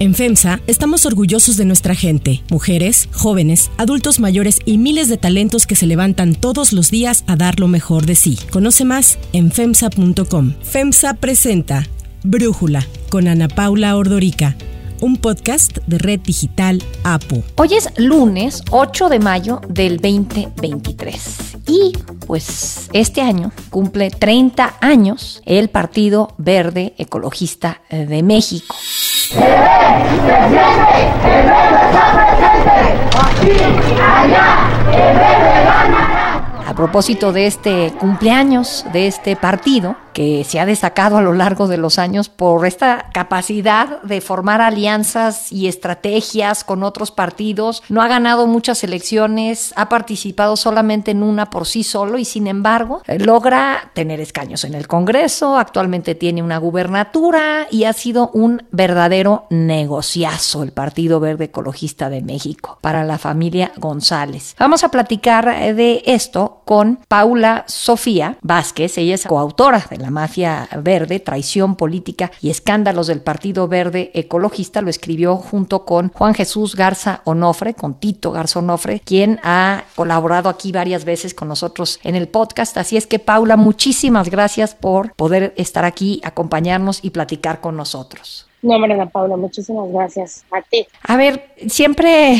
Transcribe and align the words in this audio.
En 0.00 0.14
FEMSA 0.14 0.60
estamos 0.66 1.04
orgullosos 1.04 1.58
de 1.58 1.66
nuestra 1.66 1.94
gente, 1.94 2.42
mujeres, 2.48 3.10
jóvenes, 3.12 3.70
adultos 3.76 4.18
mayores 4.18 4.60
y 4.64 4.78
miles 4.78 5.10
de 5.10 5.18
talentos 5.18 5.66
que 5.66 5.76
se 5.76 5.86
levantan 5.86 6.34
todos 6.34 6.72
los 6.72 6.90
días 6.90 7.22
a 7.26 7.36
dar 7.36 7.60
lo 7.60 7.68
mejor 7.68 8.06
de 8.06 8.14
sí. 8.14 8.38
Conoce 8.50 8.86
más 8.86 9.18
en 9.34 9.52
FEMSA.com. 9.52 10.54
FEMSA 10.62 11.12
presenta 11.20 11.86
Brújula 12.24 12.86
con 13.10 13.28
Ana 13.28 13.48
Paula 13.48 13.94
Ordorica 13.94 14.56
un 15.00 15.16
podcast 15.16 15.78
de 15.86 15.98
Red 15.98 16.20
Digital 16.20 16.82
APO. 17.04 17.42
Hoy 17.56 17.74
es 17.74 17.88
lunes 17.96 18.62
8 18.70 19.08
de 19.08 19.18
mayo 19.18 19.60
del 19.68 19.96
2023 19.98 21.56
y 21.66 21.92
pues 22.26 22.88
este 22.92 23.22
año 23.22 23.52
cumple 23.70 24.10
30 24.10 24.76
años 24.80 25.42
el 25.46 25.68
Partido 25.70 26.34
Verde 26.38 26.94
Ecologista 26.98 27.82
de 27.90 28.22
México. 28.22 28.76
¡El 29.32 29.38
rey 29.38 29.48
se 30.26 30.34
¡El 31.28 31.48
rey 31.48 31.68
está 31.86 32.04
presente! 32.16 32.78
¡Aquí, 33.16 33.52
allá! 34.02 34.46
¡El 34.90 35.16
rey 35.16 35.64
gana! 35.64 36.19
A 36.70 36.74
propósito 36.74 37.32
de 37.32 37.48
este 37.48 37.92
cumpleaños 37.98 38.84
de 38.92 39.08
este 39.08 39.34
partido, 39.34 39.96
que 40.12 40.44
se 40.44 40.60
ha 40.60 40.66
destacado 40.66 41.16
a 41.16 41.22
lo 41.22 41.32
largo 41.32 41.68
de 41.68 41.76
los 41.76 41.98
años 41.98 42.28
por 42.28 42.66
esta 42.66 43.10
capacidad 43.12 44.02
de 44.02 44.20
formar 44.20 44.60
alianzas 44.60 45.50
y 45.52 45.68
estrategias 45.68 46.64
con 46.64 46.82
otros 46.82 47.10
partidos. 47.10 47.82
No 47.88 48.02
ha 48.02 48.08
ganado 48.08 48.46
muchas 48.46 48.84
elecciones, 48.84 49.72
ha 49.76 49.88
participado 49.88 50.56
solamente 50.56 51.10
en 51.12 51.22
una 51.22 51.50
por 51.50 51.66
sí 51.66 51.84
solo 51.84 52.18
y 52.18 52.24
sin 52.24 52.46
embargo 52.46 53.02
eh, 53.06 53.18
logra 53.18 53.90
tener 53.94 54.20
escaños 54.20 54.64
en 54.64 54.74
el 54.74 54.88
Congreso, 54.88 55.56
actualmente 55.56 56.14
tiene 56.14 56.42
una 56.42 56.58
gubernatura 56.58 57.66
y 57.70 57.84
ha 57.84 57.92
sido 57.92 58.30
un 58.32 58.62
verdadero 58.70 59.46
negociazo 59.50 60.62
el 60.62 60.72
Partido 60.72 61.20
Verde 61.20 61.46
Ecologista 61.46 62.10
de 62.10 62.22
México 62.22 62.78
para 62.80 63.04
la 63.04 63.18
familia 63.18 63.72
González. 63.76 64.54
Vamos 64.58 64.84
a 64.84 64.90
platicar 64.90 65.48
eh, 65.48 65.74
de 65.74 66.02
esto 66.06 66.59
con 66.70 67.00
Paula 67.08 67.64
Sofía 67.66 68.38
Vázquez, 68.42 68.96
ella 68.96 69.16
es 69.16 69.24
coautora 69.26 69.84
de 69.90 69.96
la 69.96 70.12
mafia 70.12 70.68
verde, 70.80 71.18
traición 71.18 71.74
política 71.74 72.30
y 72.40 72.48
escándalos 72.48 73.08
del 73.08 73.22
Partido 73.22 73.66
Verde 73.66 74.12
Ecologista, 74.14 74.80
lo 74.80 74.88
escribió 74.88 75.34
junto 75.34 75.84
con 75.84 76.10
Juan 76.10 76.32
Jesús 76.32 76.76
Garza 76.76 77.22
Onofre, 77.24 77.74
con 77.74 77.94
Tito 77.94 78.30
Garza 78.30 78.60
Onofre, 78.60 79.02
quien 79.04 79.40
ha 79.42 79.82
colaborado 79.96 80.48
aquí 80.48 80.70
varias 80.70 81.04
veces 81.04 81.34
con 81.34 81.48
nosotros 81.48 81.98
en 82.04 82.14
el 82.14 82.28
podcast. 82.28 82.76
Así 82.76 82.96
es 82.96 83.08
que, 83.08 83.18
Paula, 83.18 83.56
muchísimas 83.56 84.30
gracias 84.30 84.76
por 84.76 85.12
poder 85.14 85.52
estar 85.56 85.84
aquí, 85.84 86.20
acompañarnos 86.22 87.00
y 87.02 87.10
platicar 87.10 87.60
con 87.60 87.76
nosotros. 87.76 88.46
No, 88.62 88.78
Mariana 88.78 89.06
Paula, 89.06 89.36
muchísimas 89.36 89.90
gracias 89.90 90.44
a 90.50 90.62
ti. 90.62 90.86
A 91.02 91.16
ver, 91.16 91.50
siempre 91.68 92.38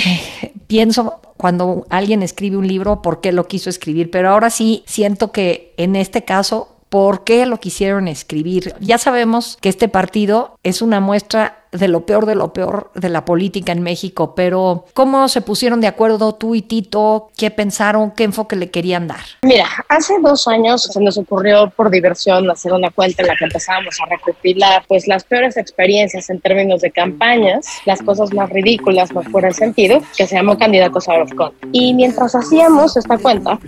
pienso 0.66 1.20
cuando 1.36 1.86
alguien 1.88 2.22
escribe 2.22 2.56
un 2.56 2.68
libro 2.68 3.00
por 3.00 3.20
qué 3.20 3.32
lo 3.32 3.48
quiso 3.48 3.70
escribir, 3.70 4.10
pero 4.10 4.28
ahora 4.28 4.50
sí 4.50 4.82
siento 4.86 5.32
que 5.32 5.72
en 5.78 5.96
este 5.96 6.24
caso 6.24 6.76
por 6.90 7.24
qué 7.24 7.46
lo 7.46 7.58
quisieron 7.58 8.08
escribir. 8.08 8.74
Ya 8.80 8.98
sabemos 8.98 9.56
que 9.60 9.68
este 9.68 9.88
partido 9.88 10.58
es 10.62 10.82
una 10.82 11.00
muestra 11.00 11.59
de 11.72 11.88
lo 11.88 12.06
peor 12.06 12.26
de 12.26 12.34
lo 12.34 12.52
peor 12.52 12.90
de 12.94 13.08
la 13.08 13.24
política 13.24 13.72
en 13.72 13.82
México, 13.82 14.34
pero 14.34 14.84
¿cómo 14.94 15.28
se 15.28 15.40
pusieron 15.40 15.80
de 15.80 15.86
acuerdo 15.86 16.34
tú 16.34 16.54
y 16.54 16.62
Tito? 16.62 17.30
¿Qué 17.36 17.50
pensaron? 17.50 18.10
¿Qué 18.12 18.24
enfoque 18.24 18.56
le 18.56 18.70
querían 18.70 19.06
dar? 19.06 19.20
Mira, 19.42 19.66
hace 19.88 20.14
dos 20.20 20.48
años 20.48 20.82
se 20.82 21.00
nos 21.00 21.16
ocurrió 21.18 21.70
por 21.70 21.90
diversión 21.90 22.50
hacer 22.50 22.72
una 22.72 22.90
cuenta 22.90 23.22
en 23.22 23.28
la 23.28 23.36
que 23.36 23.44
empezábamos 23.44 23.96
a 24.00 24.06
recopilar 24.06 24.84
pues 24.88 25.06
las 25.06 25.24
peores 25.24 25.56
experiencias 25.56 26.28
en 26.30 26.40
términos 26.40 26.80
de 26.80 26.90
campañas, 26.90 27.66
las 27.86 28.02
cosas 28.02 28.32
más 28.34 28.50
ridículas, 28.50 29.12
más 29.12 29.26
fuera 29.28 29.48
de 29.48 29.54
sentido, 29.54 30.02
que 30.16 30.26
se 30.26 30.36
llamó 30.36 30.58
Candidatos 30.58 31.08
a 31.08 31.24
Con. 31.36 31.52
Y 31.72 31.94
mientras 31.94 32.34
hacíamos 32.34 32.96
esta 32.96 33.18
cuenta, 33.18 33.58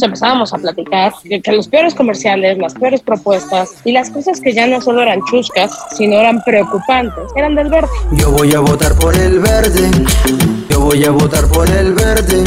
empezábamos 0.00 0.52
a 0.52 0.58
platicar 0.58 1.12
que, 1.22 1.40
que 1.40 1.52
los 1.52 1.68
peores 1.68 1.94
comerciales, 1.94 2.58
las 2.58 2.74
peores 2.74 3.00
propuestas 3.00 3.74
y 3.84 3.92
las 3.92 4.10
cosas 4.10 4.40
que 4.40 4.52
ya 4.52 4.66
no 4.66 4.80
solo 4.80 5.02
eran 5.02 5.20
chuscas, 5.30 5.70
sino 5.96 6.18
eran 6.18 6.42
preocupantes, 6.42 7.24
eran 7.36 7.51
Yo 8.12 8.30
voy 8.30 8.54
a 8.54 8.60
votar 8.60 8.94
por 8.96 9.14
el 9.16 9.38
verde, 9.40 9.90
yo 10.70 10.80
voy 10.80 11.04
a 11.04 11.10
votar 11.10 11.46
por 11.48 11.68
el 11.70 11.92
verde, 11.92 12.44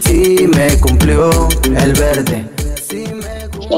si 0.00 0.46
me 0.46 0.78
cumplió 0.78 1.48
el 1.64 1.92
verde 1.94 2.59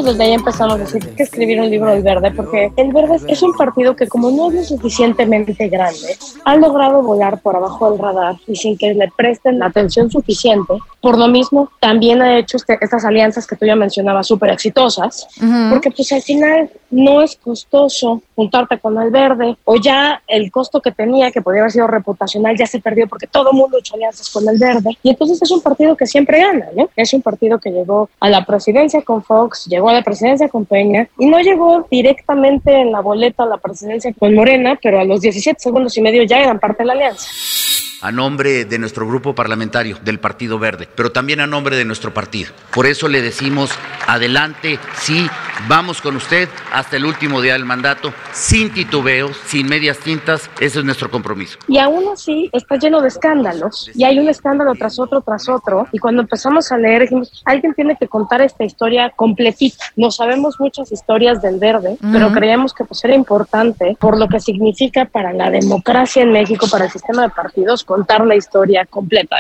desde 0.01 0.25
ahí 0.25 0.33
empezamos 0.33 0.75
a 0.75 0.79
decir 0.79 1.07
que 1.15 1.23
escribir 1.23 1.61
un 1.61 1.69
libro 1.69 1.91
del 1.91 2.03
verde, 2.03 2.31
porque 2.31 2.73
el 2.77 2.93
verde 2.93 3.21
es 3.29 3.43
un 3.43 3.53
partido 3.55 3.95
que 3.95 4.09
como 4.09 4.31
no 4.31 4.49
es 4.49 4.55
lo 4.55 4.63
suficientemente 4.65 5.69
grande, 5.69 6.17
ha 6.45 6.57
logrado 6.57 7.03
volar 7.03 7.41
por 7.41 7.57
abajo 7.57 7.91
del 7.91 7.99
radar 7.99 8.37
y 8.47 8.57
sin 8.57 8.79
que 8.79 8.95
le 8.95 9.11
presten 9.15 9.59
la 9.59 9.67
atención 9.67 10.11
suficiente. 10.11 10.75
Por 11.01 11.19
lo 11.19 11.29
mismo, 11.29 11.71
también 11.81 12.23
ha 12.23 12.39
hecho 12.39 12.57
este, 12.57 12.79
estas 12.81 13.05
alianzas 13.05 13.47
que 13.47 13.57
tú 13.57 13.67
ya 13.67 13.77
mencionabas 13.77 14.27
súper 14.27 14.51
exitosas, 14.51 15.27
porque 15.71 15.91
pues 15.91 16.11
al 16.13 16.23
final 16.23 16.71
no 16.91 17.23
es 17.23 17.37
costoso 17.37 18.23
juntarte 18.37 18.79
con 18.79 19.01
el 19.01 19.11
verde 19.11 19.57
o 19.65 19.77
ya 19.77 20.23
el 20.29 20.51
costo 20.51 20.81
que 20.81 20.93
tenía, 20.93 21.31
que 21.31 21.43
podría 21.43 21.63
haber 21.63 21.73
sido 21.73 21.87
reputacional, 21.87 22.57
ya 22.57 22.67
se 22.67 22.81
perdió 22.81 23.09
porque 23.09 23.27
todo 23.27 23.51
el 23.51 23.57
mundo 23.57 23.79
hecho 23.79 23.95
alianzas 23.95 24.31
con 24.31 24.49
el 24.49 24.59
verde. 24.59 24.97
Y 25.03 25.11
entonces 25.11 25.41
es 25.43 25.51
un 25.51 25.61
partido 25.61 25.97
que 25.97 26.07
siempre 26.07 26.41
gana, 26.41 26.67
¿no? 26.77 26.89
Es 26.97 27.13
un 27.13 27.23
partido 27.23 27.59
que 27.59 27.71
llegó 27.71 28.09
a 28.21 28.29
la 28.29 28.45
presidencia 28.45 29.03
con 29.03 29.23
Fox, 29.23 29.67
llegó 29.67 29.82
a 29.89 29.95
la 29.95 30.03
presidencia 30.03 30.49
con 30.49 30.65
Peña 30.65 31.09
y 31.19 31.27
no 31.27 31.41
llegó 31.41 31.87
directamente 31.91 32.73
en 32.73 32.93
la 32.93 33.01
boleta 33.01 33.45
a 33.45 33.47
la 33.47 33.59
presidencia 33.59 34.13
con 34.19 34.35
Morena, 34.35 34.79
pero 34.83 35.01
a 35.01 35.05
los 35.05 35.21
17 35.21 35.61
segundos 35.61 35.97
y 35.97 36.03
medio 36.03 36.23
ya 36.25 36.41
eran 36.41 36.59
parte 36.59 36.83
de 36.83 36.87
la 36.87 36.93
alianza 36.93 37.29
a 38.03 38.13
nombre 38.13 38.65
de 38.65 38.79
nuestro 38.79 39.07
grupo 39.07 39.35
parlamentario 39.35 39.97
del 40.05 40.19
Partido 40.19 40.59
Verde, 40.59 40.89
pero 40.95 41.13
también 41.13 41.41
a 41.41 41.47
nombre 41.47 41.77
de 41.77 41.85
nuestro 41.85 42.13
partido. 42.13 42.53
Por 42.73 42.87
eso 42.87 43.09
le 43.09 43.23
decimos, 43.23 43.71
adelante, 44.07 44.79
sí, 44.95 45.29
vamos 45.69 46.03
con 46.03 46.17
usted 46.17 46.49
hasta 46.73 46.97
el 46.97 47.05
último 47.05 47.41
día 47.41 47.53
del 47.53 47.65
mandato, 47.65 48.13
sin 48.33 48.73
titubeos, 48.73 49.37
sin 49.47 49.69
medias 49.69 49.99
tintas, 49.99 50.51
ese 50.61 50.81
es 50.81 50.85
nuestro 50.85 51.11
compromiso. 51.11 51.59
Y 51.69 51.79
aún 51.79 52.05
así 52.13 52.51
está 52.53 52.77
lleno 52.77 53.01
de 53.01 53.09
escándalos, 53.09 53.91
y 53.95 54.05
hay 54.05 54.19
un 54.19 54.29
escándalo 54.29 54.75
tras 54.75 54.99
otro, 54.99 55.21
tras 55.21 55.49
otro, 55.49 55.87
y 55.93 55.99
cuando 55.99 56.23
empezamos 56.23 56.73
a 56.73 56.79
leer 56.79 57.03
dijimos, 57.03 57.43
alguien 57.45 57.73
tiene 57.75 57.97
que 57.97 58.09
contar 58.09 58.43
esta 58.43 58.65
historia 58.65 59.11
completita. 59.15 59.85
No 59.97 60.11
sabemos 60.11 60.59
muchas 60.59 60.91
historias 60.91 61.41
del 61.41 61.59
verde, 61.59 61.97
pero 62.13 62.33
creemos 62.33 62.75
que 62.75 62.85
pues 62.85 63.05
era 63.05 63.15
importante 63.15 63.97
por 64.01 64.19
lo 64.19 64.29
que 64.29 64.41
significa 64.41 65.05
para 65.05 65.33
la 65.33 65.51
democracia 65.51 66.23
en 66.23 66.33
México, 66.33 66.67
para 66.71 66.87
el 66.87 66.91
sistema 66.91 67.23
de 67.23 67.29
partidos, 67.29 67.85
contar 67.93 68.25
la 68.27 68.35
historia 68.35 68.87
completa. 68.87 69.37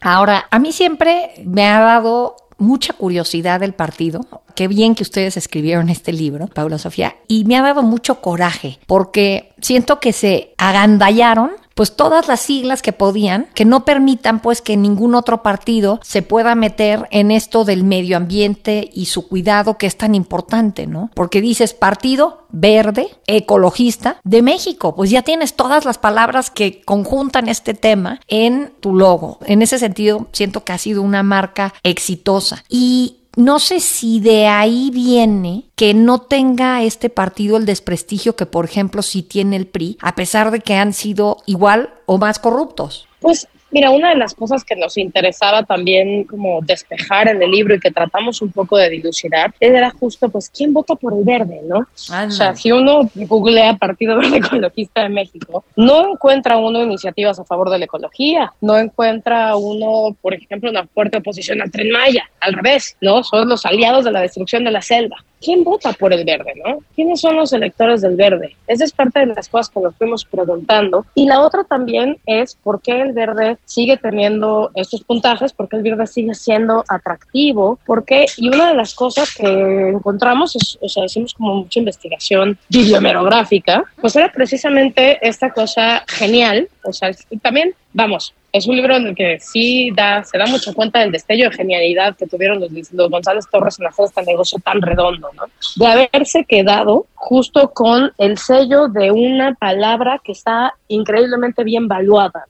Ahora, 0.00 0.46
a 0.50 0.60
mí 0.60 0.70
siempre 0.70 1.32
me 1.44 1.66
ha 1.66 1.80
dado 1.80 2.36
mucha 2.56 2.92
curiosidad 2.92 3.58
del 3.58 3.72
partido. 3.72 4.20
Qué 4.54 4.68
bien 4.68 4.94
que 4.94 5.02
ustedes 5.02 5.36
escribieron 5.36 5.88
este 5.88 6.12
libro, 6.12 6.46
Paula 6.48 6.78
Sofía, 6.78 7.16
y 7.28 7.44
me 7.44 7.56
ha 7.56 7.62
dado 7.62 7.82
mucho 7.82 8.20
coraje 8.20 8.78
porque 8.86 9.52
siento 9.60 10.00
que 10.00 10.12
se 10.12 10.54
agandallaron 10.58 11.52
pues 11.80 11.96
todas 11.96 12.28
las 12.28 12.40
siglas 12.40 12.82
que 12.82 12.92
podían, 12.92 13.46
que 13.54 13.64
no 13.64 13.86
permitan 13.86 14.40
pues 14.40 14.60
que 14.60 14.76
ningún 14.76 15.14
otro 15.14 15.42
partido 15.42 15.98
se 16.02 16.20
pueda 16.20 16.54
meter 16.54 17.08
en 17.10 17.30
esto 17.30 17.64
del 17.64 17.84
medio 17.84 18.18
ambiente 18.18 18.90
y 18.92 19.06
su 19.06 19.26
cuidado 19.26 19.78
que 19.78 19.86
es 19.86 19.96
tan 19.96 20.14
importante, 20.14 20.86
¿no? 20.86 21.10
Porque 21.14 21.40
dices 21.40 21.72
Partido 21.72 22.46
Verde 22.50 23.08
Ecologista 23.26 24.20
de 24.24 24.42
México, 24.42 24.94
pues 24.94 25.08
ya 25.08 25.22
tienes 25.22 25.54
todas 25.54 25.86
las 25.86 25.96
palabras 25.96 26.50
que 26.50 26.82
conjuntan 26.82 27.48
este 27.48 27.72
tema 27.72 28.20
en 28.28 28.74
tu 28.80 28.94
logo. 28.94 29.38
En 29.46 29.62
ese 29.62 29.78
sentido, 29.78 30.28
siento 30.32 30.64
que 30.64 30.74
ha 30.74 30.78
sido 30.78 31.00
una 31.00 31.22
marca 31.22 31.72
exitosa. 31.82 32.62
Y 32.68 33.19
no 33.36 33.58
sé 33.58 33.80
si 33.80 34.20
de 34.20 34.46
ahí 34.46 34.90
viene 34.92 35.70
que 35.76 35.94
no 35.94 36.20
tenga 36.20 36.82
este 36.82 37.10
partido 37.10 37.56
el 37.56 37.66
desprestigio 37.66 38.36
que, 38.36 38.46
por 38.46 38.64
ejemplo, 38.64 39.02
sí 39.02 39.22
tiene 39.22 39.56
el 39.56 39.66
PRI, 39.66 39.98
a 40.00 40.14
pesar 40.14 40.50
de 40.50 40.60
que 40.60 40.74
han 40.74 40.92
sido 40.92 41.38
igual 41.46 41.94
o 42.06 42.18
más 42.18 42.38
corruptos. 42.38 43.06
Pues 43.20 43.46
Mira, 43.70 43.90
una 43.90 44.10
de 44.10 44.16
las 44.16 44.34
cosas 44.34 44.64
que 44.64 44.76
nos 44.76 44.96
interesaba 44.96 45.62
también 45.62 46.24
como 46.24 46.60
despejar 46.62 47.28
en 47.28 47.42
el 47.42 47.50
libro 47.50 47.74
y 47.74 47.80
que 47.80 47.90
tratamos 47.90 48.42
un 48.42 48.50
poco 48.50 48.76
de 48.76 48.90
dilucidar 48.90 49.54
era 49.60 49.90
justo, 49.90 50.28
pues, 50.28 50.50
¿quién 50.50 50.72
vota 50.72 50.94
por 50.94 51.14
el 51.14 51.24
verde, 51.24 51.60
no? 51.64 51.78
O 51.78 52.30
sea, 52.30 52.54
si 52.56 52.72
uno 52.72 53.08
googlea 53.14 53.76
Partido 53.76 54.16
Verde 54.16 54.36
Ecologista 54.38 55.02
de 55.02 55.08
México, 55.08 55.64
no 55.76 56.12
encuentra 56.12 56.56
uno 56.56 56.82
iniciativas 56.82 57.38
a 57.38 57.44
favor 57.44 57.70
de 57.70 57.78
la 57.78 57.84
ecología, 57.84 58.52
no 58.60 58.76
encuentra 58.76 59.56
uno, 59.56 60.16
por 60.20 60.34
ejemplo, 60.34 60.70
una 60.70 60.86
fuerte 60.86 61.18
oposición 61.18 61.62
al 61.62 61.70
Tren 61.70 61.90
Maya, 61.90 62.28
al 62.40 62.54
revés, 62.54 62.96
¿no? 63.00 63.22
Son 63.22 63.48
los 63.48 63.64
aliados 63.66 64.04
de 64.04 64.12
la 64.12 64.20
destrucción 64.20 64.64
de 64.64 64.70
la 64.70 64.82
selva. 64.82 65.16
¿Quién 65.40 65.64
vota 65.64 65.92
por 65.92 66.12
el 66.12 66.24
verde, 66.24 66.52
no? 66.64 66.78
¿Quiénes 66.94 67.20
son 67.20 67.36
los 67.36 67.52
electores 67.52 68.00
del 68.02 68.16
verde? 68.16 68.56
Esa 68.66 68.84
es 68.84 68.92
parte 68.92 69.20
de 69.20 69.26
las 69.26 69.48
cosas 69.48 69.70
que 69.70 69.80
nos 69.80 69.96
fuimos 69.96 70.24
preguntando. 70.24 71.06
Y 71.14 71.26
la 71.26 71.40
otra 71.40 71.64
también 71.64 72.18
es 72.26 72.54
por 72.54 72.80
qué 72.80 73.00
el 73.00 73.12
verde 73.12 73.58
sigue 73.64 73.96
teniendo 73.96 74.70
estos 74.74 75.02
puntajes, 75.02 75.52
por 75.52 75.68
qué 75.68 75.76
el 75.76 75.82
verde 75.82 76.06
sigue 76.06 76.34
siendo 76.34 76.84
atractivo, 76.88 77.78
por 77.86 78.04
qué, 78.04 78.26
y 78.36 78.48
una 78.48 78.68
de 78.68 78.74
las 78.74 78.94
cosas 78.94 79.34
que 79.34 79.88
encontramos, 79.88 80.78
o 80.80 80.88
sea, 80.88 81.04
hicimos 81.04 81.34
como 81.34 81.56
mucha 81.56 81.78
investigación 81.78 82.58
videomerográfica, 82.68 83.84
pues 84.00 84.16
era 84.16 84.30
precisamente 84.32 85.18
esta 85.26 85.50
cosa 85.50 86.04
genial, 86.06 86.68
o 86.84 86.92
sea, 86.92 87.10
también, 87.42 87.74
vamos, 87.92 88.34
es 88.52 88.66
un 88.66 88.76
libro 88.76 88.96
en 88.96 89.08
el 89.08 89.14
que 89.14 89.38
sí 89.40 89.90
da, 89.94 90.24
se 90.24 90.38
da 90.38 90.46
mucha 90.46 90.72
cuenta 90.72 91.00
del 91.00 91.12
destello 91.12 91.50
de 91.50 91.56
genialidad 91.56 92.16
que 92.16 92.26
tuvieron 92.26 92.60
los, 92.60 92.70
los 92.92 93.10
González 93.10 93.46
Torres 93.50 93.78
en 93.78 93.86
hacer 93.86 94.06
este 94.06 94.22
negocio 94.22 94.58
tan 94.58 94.82
redondo, 94.82 95.28
¿no? 95.36 95.44
De 95.76 95.86
haberse 95.86 96.44
quedado 96.44 97.06
justo 97.14 97.70
con 97.72 98.12
el 98.18 98.38
sello 98.38 98.88
de 98.88 99.10
una 99.10 99.54
palabra 99.54 100.20
que 100.24 100.32
está 100.32 100.74
increíblemente 100.88 101.62
bien 101.64 101.86
valuada, 101.86 102.46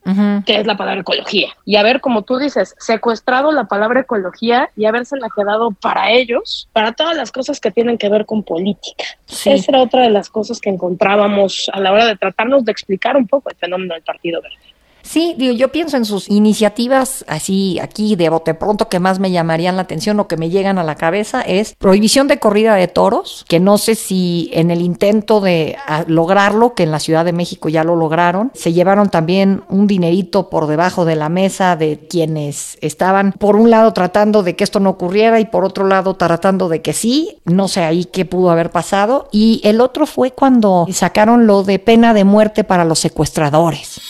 que 0.47 0.57
es 0.57 0.67
la 0.67 0.77
palabra 0.77 1.01
ecología. 1.01 1.49
Y 1.65 1.77
haber, 1.77 2.01
como 2.01 2.23
tú 2.23 2.39
dices, 2.39 2.75
secuestrado 2.79 3.53
la 3.53 3.65
palabra 3.65 4.01
ecología 4.01 4.71
y 4.77 4.85
habérsela 4.87 5.29
quedado 5.35 5.73
para 5.73 6.13
ellos, 6.13 6.69
para 6.73 6.93
todas 6.93 7.17
las 7.17 7.33
cosas 7.33 7.61
que 7.61 7.71
tienen 7.71 7.99
que 7.99 8.09
ver 8.09 8.27
con 8.27 8.43
política. 8.43 9.05
Esa 9.29 9.51
era 9.69 9.83
otra 9.83 10.03
de 10.03 10.11
las 10.11 10.31
cosas 10.31 10.61
que 10.61 10.71
encontrábamos 10.71 11.71
a 11.73 11.81
la 11.81 11.93
hora 11.93 12.07
de 12.07 12.17
tratarnos 12.17 12.65
de 12.65 12.73
explicar 12.73 13.17
un 13.17 13.27
poco 13.27 13.51
el 13.51 13.57
fenómeno 13.57 13.95
del 13.95 14.03
Partido 14.03 14.41
Verde. 14.41 14.57
Sí, 15.03 15.35
digo, 15.39 15.53
yo 15.53 15.73
pienso 15.73 15.97
en 15.97 16.05
sus 16.05 16.29
iniciativas 16.29 17.25
así 17.29 17.79
aquí 17.81 18.17
de 18.17 18.29
bote 18.29 18.55
pronto 18.55 18.89
que 18.89 19.01
más 19.01 19.19
me 19.19 19.31
llamarían 19.31 19.77
la 19.77 19.83
atención 19.83 20.21
o 20.21 20.29
que 20.29 20.37
me 20.37 20.51
llegan 20.51 20.79
a 20.79 20.85
la 20.85 20.95
cabeza 20.95 21.43
es 21.43 21.75
prohibición 21.79 22.29
de 22.29 22.39
corrida 22.39 22.75
de 22.75 22.89
toros, 22.89 23.45
que 23.49 23.61
no 23.61 23.79
sé 23.79 23.95
si 23.95 24.51
en 24.53 24.71
el 24.71 24.83
intento 24.83 25.41
de 25.41 25.77
lograrlo, 26.07 26.75
que 26.75 26.83
en 26.83 26.91
la 26.91 27.01
Ciudad 27.01 27.25
de 27.25 27.33
México 27.33 27.69
ya 27.69 27.85
lo 27.85 27.97
lograron, 27.97 28.51
se 28.55 28.73
llevaron 28.73 29.09
también 29.09 29.63
un 29.69 29.87
dinerito 29.87 30.49
por 30.51 30.67
debajo 30.67 31.05
de 31.05 31.17
la 31.17 31.29
mesa 31.29 31.77
de 31.77 32.07
quienes 32.09 32.79
estaban 32.81 33.33
por 33.33 33.57
un 33.57 33.71
lado 33.71 33.93
tratando 33.93 34.43
de 34.43 34.57
que 34.57 34.65
esto 34.65 34.81
no 34.81 34.91
ocurriera 34.91 35.41
y 35.41 35.47
por 35.47 35.65
otro 35.65 35.87
lado 35.87 36.15
tratando 36.15 36.69
de 36.69 36.83
que 36.83 36.93
sí, 36.93 37.39
no 37.45 37.69
sé 37.69 37.83
ahí 37.83 38.05
qué 38.05 38.25
pudo 38.25 38.51
haber 38.51 38.71
pasado 38.71 39.29
y 39.33 39.61
el 39.65 39.81
otro 39.81 40.07
fue 40.07 40.33
cuando 40.33 40.87
sacaron 40.93 41.47
lo 41.47 41.63
de 41.63 41.79
pena 41.79 42.15
de 42.15 42.25
muerte 42.25 42.65
para 42.65 42.85
los 42.85 42.99
secuestradores. 42.99 44.01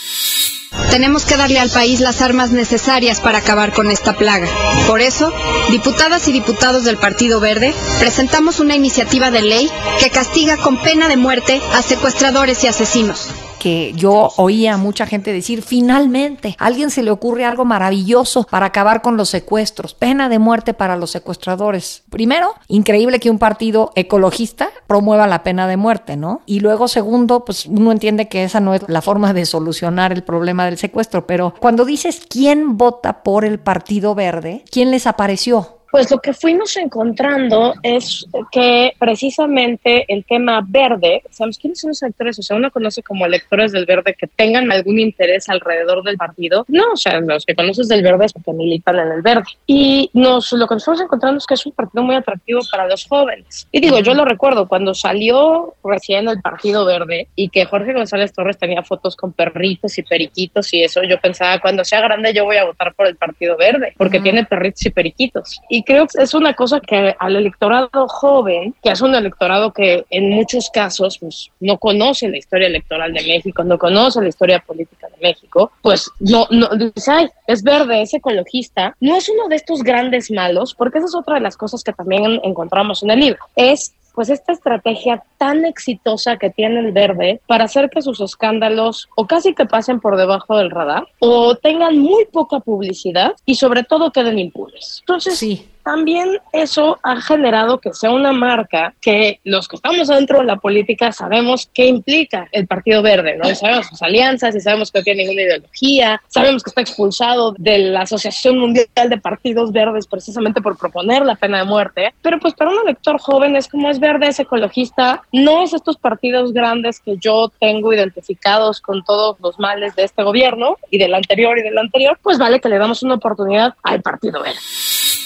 Tenemos 0.90 1.24
que 1.24 1.36
darle 1.36 1.58
al 1.58 1.70
país 1.70 2.00
las 2.00 2.22
armas 2.22 2.52
necesarias 2.52 3.20
para 3.20 3.38
acabar 3.38 3.72
con 3.72 3.90
esta 3.90 4.16
plaga. 4.16 4.48
Por 4.86 5.00
eso, 5.00 5.32
diputadas 5.70 6.28
y 6.28 6.32
diputados 6.32 6.84
del 6.84 6.96
Partido 6.96 7.40
Verde 7.40 7.74
presentamos 7.98 8.60
una 8.60 8.76
iniciativa 8.76 9.30
de 9.30 9.42
ley 9.42 9.70
que 9.98 10.10
castiga 10.10 10.56
con 10.56 10.76
pena 10.78 11.08
de 11.08 11.16
muerte 11.16 11.60
a 11.74 11.82
secuestradores 11.82 12.62
y 12.64 12.68
asesinos 12.68 13.28
que 13.60 13.92
yo 13.94 14.32
oía 14.38 14.74
a 14.74 14.78
mucha 14.78 15.06
gente 15.06 15.32
decir, 15.32 15.62
finalmente, 15.62 16.56
a 16.58 16.66
alguien 16.66 16.90
se 16.90 17.02
le 17.02 17.10
ocurre 17.10 17.44
algo 17.44 17.66
maravilloso 17.66 18.44
para 18.44 18.66
acabar 18.66 19.02
con 19.02 19.18
los 19.18 19.28
secuestros, 19.28 19.92
pena 19.92 20.30
de 20.30 20.38
muerte 20.38 20.72
para 20.72 20.96
los 20.96 21.10
secuestradores. 21.10 22.02
Primero, 22.08 22.54
increíble 22.68 23.20
que 23.20 23.30
un 23.30 23.38
partido 23.38 23.92
ecologista 23.94 24.70
promueva 24.90 25.28
la 25.28 25.44
pena 25.44 25.68
de 25.68 25.76
muerte, 25.76 26.16
¿no? 26.16 26.40
Y 26.46 26.58
luego, 26.58 26.88
segundo, 26.88 27.44
pues 27.44 27.66
uno 27.66 27.92
entiende 27.92 28.26
que 28.26 28.42
esa 28.42 28.58
no 28.58 28.74
es 28.74 28.82
la 28.88 29.00
forma 29.00 29.32
de 29.32 29.46
solucionar 29.46 30.12
el 30.12 30.24
problema 30.24 30.64
del 30.64 30.78
secuestro, 30.78 31.28
pero 31.28 31.54
cuando 31.60 31.84
dices 31.84 32.26
quién 32.28 32.76
vota 32.76 33.22
por 33.22 33.44
el 33.44 33.60
Partido 33.60 34.16
Verde, 34.16 34.64
¿quién 34.68 34.90
les 34.90 35.06
apareció? 35.06 35.79
Pues 35.90 36.10
lo 36.10 36.18
que 36.18 36.32
fuimos 36.32 36.76
encontrando 36.76 37.74
es 37.82 38.26
que 38.52 38.92
precisamente 38.98 40.04
el 40.08 40.24
tema 40.24 40.64
verde, 40.66 41.22
¿sabes 41.30 41.58
quiénes 41.58 41.80
son 41.80 41.90
los 41.90 42.02
actores? 42.02 42.38
O 42.38 42.42
sea, 42.42 42.56
uno 42.56 42.70
conoce 42.70 43.02
como 43.02 43.26
electores 43.26 43.72
del 43.72 43.86
verde 43.86 44.14
que 44.18 44.26
tengan 44.28 44.70
algún 44.70 44.98
interés 44.98 45.48
alrededor 45.48 46.02
del 46.04 46.16
partido. 46.16 46.64
No, 46.68 46.92
o 46.92 46.96
sea, 46.96 47.20
los 47.20 47.44
que 47.44 47.54
conoces 47.54 47.88
del 47.88 48.02
verde 48.02 48.26
es 48.26 48.32
porque 48.32 48.52
militan 48.52 48.98
en 48.98 49.12
el 49.12 49.22
verde. 49.22 49.44
Y 49.66 50.10
nos, 50.14 50.52
lo 50.52 50.66
que 50.66 50.74
nos 50.74 50.82
estamos 50.82 51.00
encontrando 51.00 51.38
es 51.38 51.46
que 51.46 51.54
es 51.54 51.66
un 51.66 51.72
partido 51.72 52.04
muy 52.04 52.14
atractivo 52.14 52.60
para 52.70 52.86
los 52.86 53.06
jóvenes. 53.06 53.66
Y 53.72 53.80
digo, 53.80 53.98
yo 54.00 54.14
lo 54.14 54.24
recuerdo, 54.24 54.68
cuando 54.68 54.94
salió 54.94 55.74
recién 55.82 56.28
el 56.28 56.40
Partido 56.40 56.84
Verde 56.84 57.28
y 57.34 57.48
que 57.48 57.64
Jorge 57.64 57.92
González 57.92 58.32
Torres 58.32 58.58
tenía 58.58 58.82
fotos 58.82 59.16
con 59.16 59.32
perritos 59.32 59.98
y 59.98 60.02
periquitos 60.02 60.72
y 60.72 60.84
eso, 60.84 61.02
yo 61.02 61.20
pensaba, 61.20 61.58
cuando 61.58 61.84
sea 61.84 62.00
grande 62.00 62.32
yo 62.32 62.44
voy 62.44 62.56
a 62.56 62.64
votar 62.64 62.94
por 62.94 63.06
el 63.06 63.16
Partido 63.16 63.56
Verde, 63.56 63.94
porque 63.96 64.20
tiene 64.20 64.44
perritos 64.44 64.84
y 64.86 64.90
periquitos. 64.90 65.60
Y 65.68 65.79
y 65.80 65.82
creo 65.82 66.06
que 66.06 66.22
es 66.22 66.34
una 66.34 66.52
cosa 66.52 66.78
que 66.78 67.16
al 67.18 67.36
electorado 67.36 68.06
joven, 68.06 68.74
que 68.82 68.90
es 68.90 69.00
un 69.00 69.14
electorado 69.14 69.72
que 69.72 70.04
en 70.10 70.28
muchos 70.28 70.68
casos 70.68 71.16
pues, 71.18 71.50
no 71.58 71.78
conoce 71.78 72.28
la 72.28 72.36
historia 72.36 72.66
electoral 72.66 73.14
de 73.14 73.22
México, 73.22 73.64
no 73.64 73.78
conoce 73.78 74.20
la 74.20 74.28
historia 74.28 74.58
política 74.58 75.06
de 75.08 75.16
México, 75.26 75.72
pues 75.80 76.10
no, 76.18 76.46
no 76.50 76.68
dice, 76.76 77.30
es 77.46 77.62
verde, 77.62 78.02
es 78.02 78.12
ecologista, 78.12 78.94
no 79.00 79.16
es 79.16 79.30
uno 79.30 79.48
de 79.48 79.56
estos 79.56 79.82
grandes 79.82 80.30
malos, 80.30 80.74
porque 80.74 80.98
esa 80.98 81.06
es 81.06 81.14
otra 81.14 81.36
de 81.36 81.40
las 81.40 81.56
cosas 81.56 81.82
que 81.82 81.94
también 81.94 82.40
encontramos 82.44 83.02
en 83.02 83.12
el 83.12 83.20
libro, 83.20 83.38
es 83.56 83.94
pues 84.20 84.28
esta 84.28 84.52
estrategia 84.52 85.24
tan 85.38 85.64
exitosa 85.64 86.36
que 86.36 86.50
tiene 86.50 86.80
el 86.80 86.92
verde 86.92 87.40
para 87.46 87.64
hacer 87.64 87.88
que 87.88 88.02
sus 88.02 88.20
escándalos 88.20 89.08
o 89.16 89.26
casi 89.26 89.54
que 89.54 89.64
pasen 89.64 89.98
por 89.98 90.18
debajo 90.18 90.58
del 90.58 90.70
radar 90.70 91.08
o 91.20 91.54
tengan 91.54 91.96
muy 91.96 92.26
poca 92.26 92.60
publicidad 92.60 93.32
y 93.46 93.54
sobre 93.54 93.82
todo 93.82 94.12
queden 94.12 94.38
impunes. 94.38 94.98
Entonces, 95.00 95.38
sí 95.38 95.66
también 95.82 96.38
eso 96.52 96.98
ha 97.02 97.20
generado 97.20 97.78
que 97.78 97.92
sea 97.92 98.10
una 98.10 98.32
marca 98.32 98.94
que 99.00 99.40
los 99.44 99.68
que 99.68 99.76
estamos 99.76 100.08
dentro 100.08 100.38
de 100.38 100.44
la 100.44 100.56
política 100.56 101.12
sabemos 101.12 101.68
qué 101.72 101.86
implica 101.86 102.48
el 102.52 102.66
Partido 102.66 103.02
Verde, 103.02 103.36
¿no? 103.36 103.54
sabemos 103.54 103.86
sus 103.86 104.02
alianzas 104.02 104.54
y 104.54 104.60
sabemos 104.60 104.90
que 104.90 104.98
no 104.98 105.04
tiene 105.04 105.22
ninguna 105.22 105.42
ideología, 105.42 106.22
sabemos 106.28 106.62
que 106.62 106.70
está 106.70 106.80
expulsado 106.80 107.54
de 107.58 107.78
la 107.78 108.02
Asociación 108.02 108.58
Mundial 108.58 108.88
de 109.08 109.18
Partidos 109.18 109.72
Verdes 109.72 110.06
precisamente 110.06 110.60
por 110.60 110.76
proponer 110.76 111.24
la 111.24 111.34
pena 111.34 111.58
de 111.58 111.64
muerte, 111.64 112.14
pero 112.22 112.38
pues 112.38 112.54
para 112.54 112.70
un 112.70 112.78
elector 112.78 113.18
joven 113.18 113.56
es 113.56 113.68
como 113.68 113.90
es 113.90 113.98
verde, 113.98 114.28
es 114.28 114.40
ecologista, 114.40 115.22
no 115.32 115.62
es 115.62 115.72
estos 115.72 115.96
partidos 115.96 116.52
grandes 116.52 117.00
que 117.00 117.16
yo 117.18 117.50
tengo 117.60 117.92
identificados 117.92 118.80
con 118.80 119.02
todos 119.04 119.38
los 119.40 119.58
males 119.58 119.94
de 119.96 120.04
este 120.04 120.22
gobierno 120.22 120.76
y 120.90 120.98
del 120.98 121.14
anterior 121.14 121.58
y 121.58 121.62
del 121.62 121.78
anterior, 121.78 122.18
pues 122.22 122.38
vale 122.38 122.60
que 122.60 122.68
le 122.68 122.78
damos 122.78 123.02
una 123.02 123.14
oportunidad 123.14 123.74
al 123.82 124.02
Partido 124.02 124.42
Verde. 124.42 124.58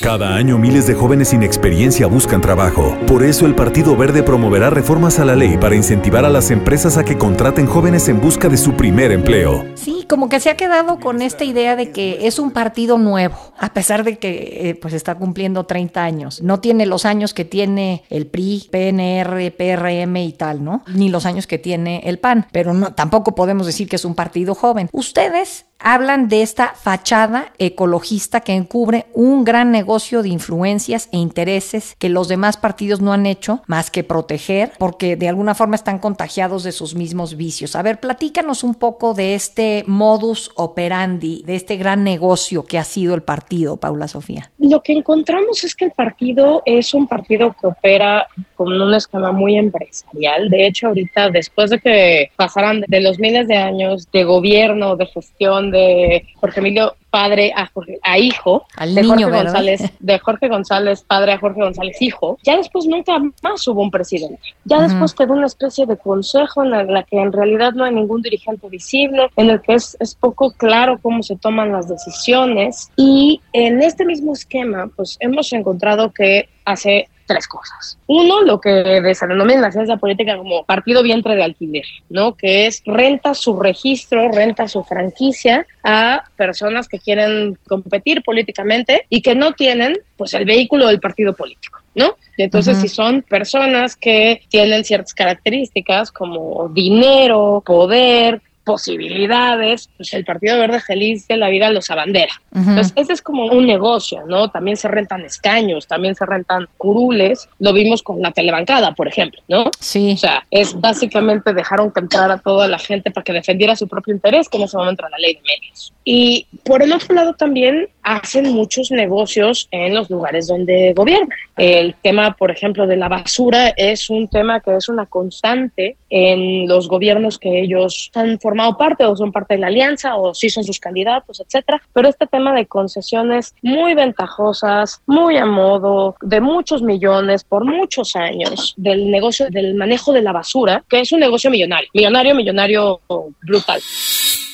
Cada 0.01 0.35
año 0.35 0.59
miles 0.59 0.87
de 0.87 0.95
jóvenes 0.95 1.29
sin 1.29 1.43
experiencia 1.43 2.07
buscan 2.07 2.41
trabajo. 2.41 2.97
Por 3.07 3.23
eso 3.23 3.47
el 3.47 3.55
Partido 3.55 3.97
Verde 3.97 4.23
promoverá 4.23 4.69
reformas 4.69 5.19
a 5.19 5.25
la 5.25 5.37
ley 5.37 5.57
para 5.57 5.77
incentivar 5.77 6.25
a 6.25 6.31
las 6.31 6.51
empresas 6.51 6.97
a 6.99 7.05
que 7.05 7.17
contraten 7.17 7.67
jóvenes 7.67 8.09
en 8.09 8.21
busca 8.21 8.49
de 8.49 8.57
su 8.57 8.75
primer 8.75 9.13
empleo. 9.13 9.65
Sí, 9.75 10.05
como 10.09 10.29
que 10.29 10.41
se 10.41 10.51
ha 10.51 10.57
quedado 10.57 10.99
con 10.99 11.23
esta 11.23 11.45
idea 11.45 11.77
de 11.77 11.91
que 11.91 12.27
es 12.27 12.39
un 12.39 12.51
partido 12.51 12.99
nuevo, 12.99 13.37
a 13.59 13.73
pesar 13.73 14.05
de 14.05 14.19
que 14.19 14.71
eh, 14.71 14.75
pues 14.75 14.95
está 14.95 15.15
cumpliendo 15.15 15.65
30 15.65 16.03
años. 16.03 16.43
No 16.43 16.61
tiene 16.61 16.87
los 16.87 17.05
años 17.05 17.33
que 17.33 17.45
tiene 17.45 18.05
el 18.11 18.27
PRI, 18.27 18.69
PNR, 18.71 19.53
PRM 19.53 20.17
y 20.17 20.33
tal, 20.33 20.65
¿no? 20.65 20.83
Ni 20.89 21.09
los 21.09 21.25
años 21.25 21.47
que 21.47 21.59
tiene 21.59 22.03
el 22.05 22.19
PAN, 22.19 22.47
pero 22.53 22.75
no 22.75 22.95
tampoco 22.95 23.35
podemos 23.35 23.67
decir 23.67 23.89
que 23.89 23.97
es 23.97 24.05
un 24.05 24.15
partido 24.15 24.55
joven. 24.55 24.89
Ustedes 24.93 25.67
hablan 25.85 26.29
de 26.29 26.43
esta 26.43 26.69
fachada 26.75 27.53
ecologista 27.59 28.41
que 28.41 28.55
encubre 28.55 29.07
un 29.13 29.45
gran 29.45 29.71
negocio 29.71 30.23
de 30.23 30.31
influencias 30.31 31.09
e 31.13 31.19
intereses 31.19 31.95
que 31.99 32.09
los 32.09 32.27
demás 32.27 32.57
partidos 32.57 33.01
no 33.01 33.13
han 33.13 33.27
hecho 33.27 33.63
más 33.67 33.91
que 33.91 34.03
proteger 34.03 34.73
porque 34.79 35.15
de 35.17 35.29
alguna 35.29 35.55
forma 35.55 35.77
están 35.77 35.99
contagiados 35.99 36.65
de 36.65 36.73
sus 36.73 36.95
mismos 36.95 37.37
vicios. 37.37 37.77
A 37.77 37.83
ver, 37.83 38.01
platícanos 38.01 38.65
un 38.65 38.75
poco 38.75 39.15
de 39.15 39.35
este 39.35 39.85
modus 39.87 40.51
operandi, 40.57 41.43
de 41.45 41.55
este 41.55 41.77
gran 41.77 42.03
negocio 42.03 42.65
que 42.65 42.79
ha 42.79 42.85
sido 42.85 43.15
el 43.15 43.23
partido, 43.23 43.77
Paula 43.77 44.09
Sofía. 44.09 44.51
Lo 44.59 44.83
que 44.83 44.95
encontramos 44.95 45.65
es 45.65 45.75
que 45.75 45.85
el 45.85 45.93
partido 45.93 46.63
es 46.65 46.95
un 46.95 47.07
partido 47.07 47.55
que 47.61 47.67
opera 47.67 48.27
con 48.65 48.81
un 48.81 48.95
esquema 48.95 49.33
muy 49.33 49.57
empresarial. 49.57 50.49
De 50.49 50.67
hecho, 50.67 50.89
ahorita, 50.89 51.31
después 51.31 51.71
de 51.71 51.79
que 51.79 52.31
pasaran 52.37 52.85
de 52.87 53.01
los 53.01 53.19
miles 53.19 53.47
de 53.49 53.57
años 53.57 54.09
de 54.13 54.25
gobierno, 54.25 54.97
de 54.97 55.07
gestión, 55.07 55.71
de 55.71 56.27
Jorge 56.41 56.61
Emilio 56.61 56.97
padre 57.11 57.53
a, 57.55 57.71
a 58.03 58.19
hijo, 58.19 58.67
Al 58.77 58.93
de 58.93 59.03
niño, 59.03 59.29
Jorge 59.29 59.45
González, 59.45 59.93
de 60.01 60.19
Jorge 60.19 60.49
González 60.49 61.05
padre 61.07 61.33
a 61.33 61.39
Jorge 61.39 61.61
González 61.61 62.03
hijo, 62.03 62.39
ya 62.43 62.57
después 62.57 62.87
nunca 62.87 63.13
más 63.41 63.69
hubo 63.69 63.83
un 63.83 63.93
presidente. 63.93 64.41
Ya 64.65 64.81
después 64.81 65.15
quedó 65.15 65.35
una 65.35 65.47
especie 65.47 65.87
de 65.87 65.97
consejo 65.97 66.65
en 66.65 66.73
la, 66.73 66.83
la, 66.83 67.05
que 67.05 67.17
en 67.17 67.33
realidad 67.33 67.73
no 67.75 67.85
hay 67.85 67.95
ningún 67.95 68.21
dirigente 68.21 68.69
visible, 68.69 69.31
en 69.37 69.51
el 69.51 69.61
que 69.61 69.75
es, 69.75 69.97
es 70.01 70.17
poco 70.17 70.53
claro 70.55 70.99
cómo 71.01 71.23
se 71.23 71.37
toman 71.37 71.71
las 71.71 71.89
decisiones. 71.89 72.91
Y 72.97 73.41
en 73.53 73.81
este 73.81 74.05
mismo 74.05 74.33
esquema, 74.33 74.91
pues 74.97 75.17
hemos 75.21 75.53
encontrado 75.53 76.11
que 76.11 76.49
hace 76.65 77.09
tres 77.27 77.49
cosas. 77.49 77.99
Uno, 78.07 78.43
lo 78.43 78.61
que 78.61 79.15
se 79.15 79.27
denomina 79.27 79.55
en 79.55 79.63
la 79.63 79.73
ciencia 79.73 79.97
política 79.97 80.37
como 80.37 80.65
partido 80.65 81.03
vientre 81.03 81.37
de 81.37 81.45
alquiler, 81.45 81.85
¿no? 82.09 82.35
Que 82.35 82.67
es 82.67 82.83
renta 82.85 83.35
su 83.35 83.59
registro, 83.59 84.31
renta 84.31 84.69
su 84.69 84.85
franquicia 84.85 85.67
a 85.83 86.25
personas 86.37 86.89
que 86.89 86.99
quieren 86.99 87.59
competir 87.67 88.23
políticamente 88.23 89.07
y 89.09 89.23
que 89.23 89.35
no 89.35 89.53
tienen, 89.53 89.99
pues, 90.17 90.35
el 90.35 90.45
vehículo 90.45 90.89
del 90.89 91.01
partido 91.01 91.35
político. 91.35 91.85
¿no? 91.95 92.17
Y 92.37 92.43
entonces, 92.43 92.79
si 92.79 92.89
son 92.89 93.23
personas 93.23 93.95
que 93.95 94.43
tienen 94.49 94.85
ciertas 94.85 95.15
características 95.15 96.11
como 96.11 96.69
dinero, 96.69 97.63
poder, 97.65 98.43
posibilidades, 98.65 99.89
pues 99.97 100.13
el 100.15 100.25
Partido 100.25 100.59
Verde 100.59 100.81
feliz 100.81 101.29
de 101.29 101.37
la 101.37 101.49
vida 101.49 101.71
los 101.71 101.91
abandera. 101.91 102.33
Entonces, 102.55 102.93
ese 102.97 103.13
es 103.13 103.23
como 103.23 103.47
un 103.47 103.67
negocio, 103.67 104.23
¿no? 104.27 104.51
También 104.51 104.77
se 104.77 104.89
rentan 104.89 105.25
escaños, 105.25 105.87
también 105.87 106.15
se 106.15 106.25
rentan 106.25 106.69
curules. 106.77 107.49
Lo 107.59 107.73
vimos 107.73 108.03
con 108.03 108.21
la 108.21 108.31
telebancada, 108.33 108.95
por 108.95 109.09
ejemplo, 109.09 109.41
¿no? 109.49 109.71
Sí. 109.81 110.13
O 110.13 110.17
sea, 110.17 110.47
es 110.51 110.79
básicamente 110.81 111.53
dejaron 111.53 111.91
que 111.93 112.01
entrara 112.01 112.39
toda 112.39 112.69
la 112.69 112.79
gente 112.79 113.11
para 113.11 113.25
que 113.25 113.33
defendiera 113.33 113.77
su 113.77 113.89
propio 113.89 114.15
interés, 114.15 114.49
que 114.49 114.59
en 114.59 114.65
ese 114.65 114.77
momento 114.77 115.03
era 115.03 115.11
la 115.11 115.19
ley 115.19 115.35
de 115.35 115.41
medios. 115.41 115.93
Y 116.05 116.47
por 116.65 116.83
el 116.83 116.93
otro 116.93 117.15
lado 117.15 117.35
también 117.35 117.89
hacen 118.03 118.53
muchos 118.53 118.91
negocios 118.91 119.69
en 119.71 119.95
los 119.95 120.11
lugares 120.11 120.47
donde 120.47 120.93
gobiernan. 120.95 121.39
El 121.57 121.95
tema, 122.03 122.37
por 122.37 122.51
ejemplo, 122.51 122.87
de 122.87 122.97
la 122.97 123.09
basura 123.09 123.69
es 123.77 124.11
un 124.11 124.29
tema 124.29 124.61
que 124.61 124.77
es 124.77 124.89
una 124.89 125.07
constante 125.07 125.97
en 126.11 126.69
los 126.69 126.89
gobiernos 126.89 127.39
que 127.39 127.61
ellos 127.61 128.11
han 128.15 128.39
formado 128.55 128.79
parte 128.79 129.05
o 129.05 129.17
son 129.17 129.33
parte 129.33 129.55
de 129.55 129.61
la 129.61 129.67
alianza 129.67 130.15
o 130.15 130.33
sí 130.33 130.49
son 130.49 130.63
sus 130.63 130.79
candidatos, 130.79 131.41
etcétera. 131.41 131.83
Pero 131.93 132.09
este 132.09 132.29
tema 132.29 132.55
de 132.55 132.67
concesiones 132.67 133.53
muy 133.63 133.95
ventajosas, 133.95 135.03
muy 135.07 135.37
a 135.39 135.45
modo, 135.45 136.15
de 136.23 136.41
muchos 136.41 136.81
millones 136.81 137.43
por 137.43 137.65
muchos 137.65 138.15
años, 138.15 138.75
del 138.77 139.11
negocio 139.11 139.49
del 139.51 139.75
manejo 139.75 140.13
de 140.13 140.23
la 140.23 140.31
basura, 140.31 140.85
que 140.89 141.01
es 141.01 141.11
un 141.11 141.19
negocio 141.19 141.51
millonario, 141.51 141.89
millonario, 141.93 142.35
millonario 142.37 143.01
brutal. 143.43 143.81